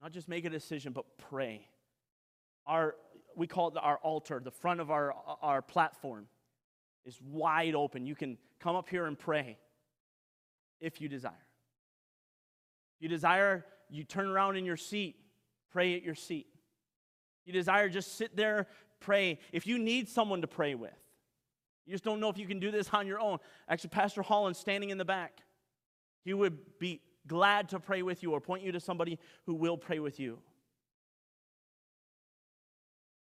Not 0.00 0.12
just 0.12 0.28
make 0.28 0.44
a 0.44 0.50
decision, 0.50 0.92
but 0.92 1.04
pray. 1.30 1.68
Our, 2.66 2.96
we 3.36 3.46
call 3.46 3.68
it 3.68 3.74
our 3.80 3.98
altar, 3.98 4.40
the 4.42 4.50
front 4.50 4.80
of 4.80 4.90
our, 4.90 5.14
our 5.40 5.62
platform 5.62 6.26
is 7.04 7.20
wide 7.22 7.74
open. 7.74 8.06
You 8.06 8.14
can 8.14 8.38
come 8.60 8.76
up 8.76 8.88
here 8.88 9.06
and 9.06 9.18
pray 9.18 9.58
if 10.80 11.00
you 11.00 11.08
desire. 11.08 11.32
If 12.96 13.02
you 13.02 13.08
desire, 13.08 13.64
you 13.88 14.04
turn 14.04 14.28
around 14.28 14.56
in 14.56 14.64
your 14.64 14.76
seat, 14.76 15.16
pray 15.70 15.94
at 15.96 16.02
your 16.02 16.14
seat. 16.14 16.46
If 17.42 17.48
you 17.48 17.52
desire, 17.52 17.88
just 17.88 18.16
sit 18.16 18.36
there, 18.36 18.68
pray. 19.00 19.38
If 19.52 19.66
you 19.66 19.78
need 19.78 20.08
someone 20.08 20.40
to 20.42 20.46
pray 20.46 20.74
with, 20.74 20.92
you 21.86 21.92
just 21.92 22.04
don't 22.04 22.20
know 22.20 22.28
if 22.28 22.38
you 22.38 22.46
can 22.46 22.60
do 22.60 22.70
this 22.70 22.88
on 22.92 23.06
your 23.06 23.18
own. 23.18 23.38
Actually, 23.68 23.90
Pastor 23.90 24.22
Holland 24.22 24.56
standing 24.56 24.90
in 24.90 24.98
the 24.98 25.04
back, 25.04 25.40
he 26.24 26.34
would 26.34 26.78
be 26.78 27.00
glad 27.26 27.68
to 27.70 27.80
pray 27.80 28.02
with 28.02 28.22
you 28.22 28.32
or 28.32 28.40
point 28.40 28.62
you 28.62 28.72
to 28.72 28.80
somebody 28.80 29.18
who 29.46 29.54
will 29.54 29.76
pray 29.76 29.98
with 29.98 30.20
you. 30.20 30.38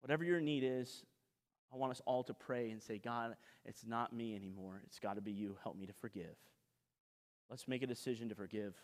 Whatever 0.01 0.25
your 0.25 0.41
need 0.41 0.63
is, 0.65 1.05
I 1.73 1.77
want 1.77 1.91
us 1.91 2.01
all 2.07 2.23
to 2.25 2.35
pray 2.35 2.71
and 2.71 2.83
say, 2.83 2.99
God, 2.99 3.37
it's 3.65 3.85
not 3.85 4.13
me 4.13 4.37
anymore. 4.37 4.81
It's 4.87 4.99
got 4.99 5.15
to 5.15 5.21
be 5.21 5.33
you. 5.33 5.57
Help 5.63 5.77
me 5.77 5.87
to 5.87 5.93
forgive. 5.93 6.37
Let's 7.51 7.69
make 7.69 7.83
a 7.83 7.87
decision 7.87 8.29
to 8.29 8.35
forgive 8.35 8.75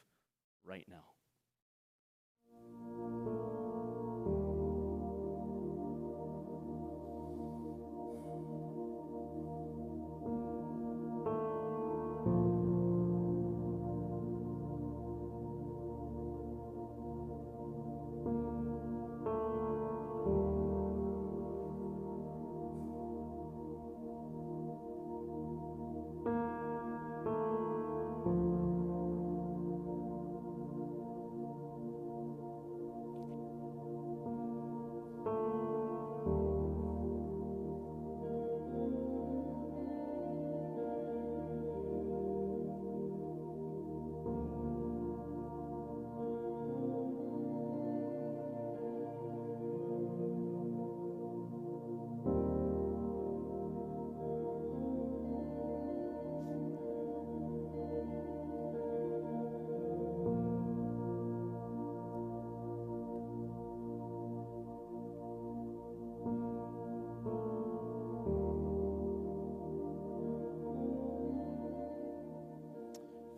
right 0.64 0.84
now. 0.88 1.04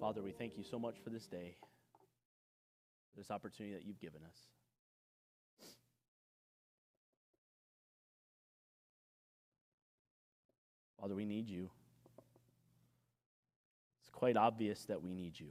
Father, 0.04 0.20
we 0.20 0.32
thank 0.32 0.58
you 0.58 0.64
so 0.70 0.78
much 0.78 0.96
for 1.02 1.08
this 1.08 1.24
day, 1.24 1.56
this 3.16 3.30
opportunity 3.30 3.74
that 3.74 3.86
you've 3.86 3.98
given 3.98 4.20
us. 4.22 4.36
Father, 11.00 11.14
we 11.14 11.24
need 11.24 11.48
you. 11.48 11.70
It's 14.02 14.10
quite 14.12 14.36
obvious 14.36 14.84
that 14.90 15.00
we 15.00 15.14
need 15.14 15.40
you. 15.40 15.46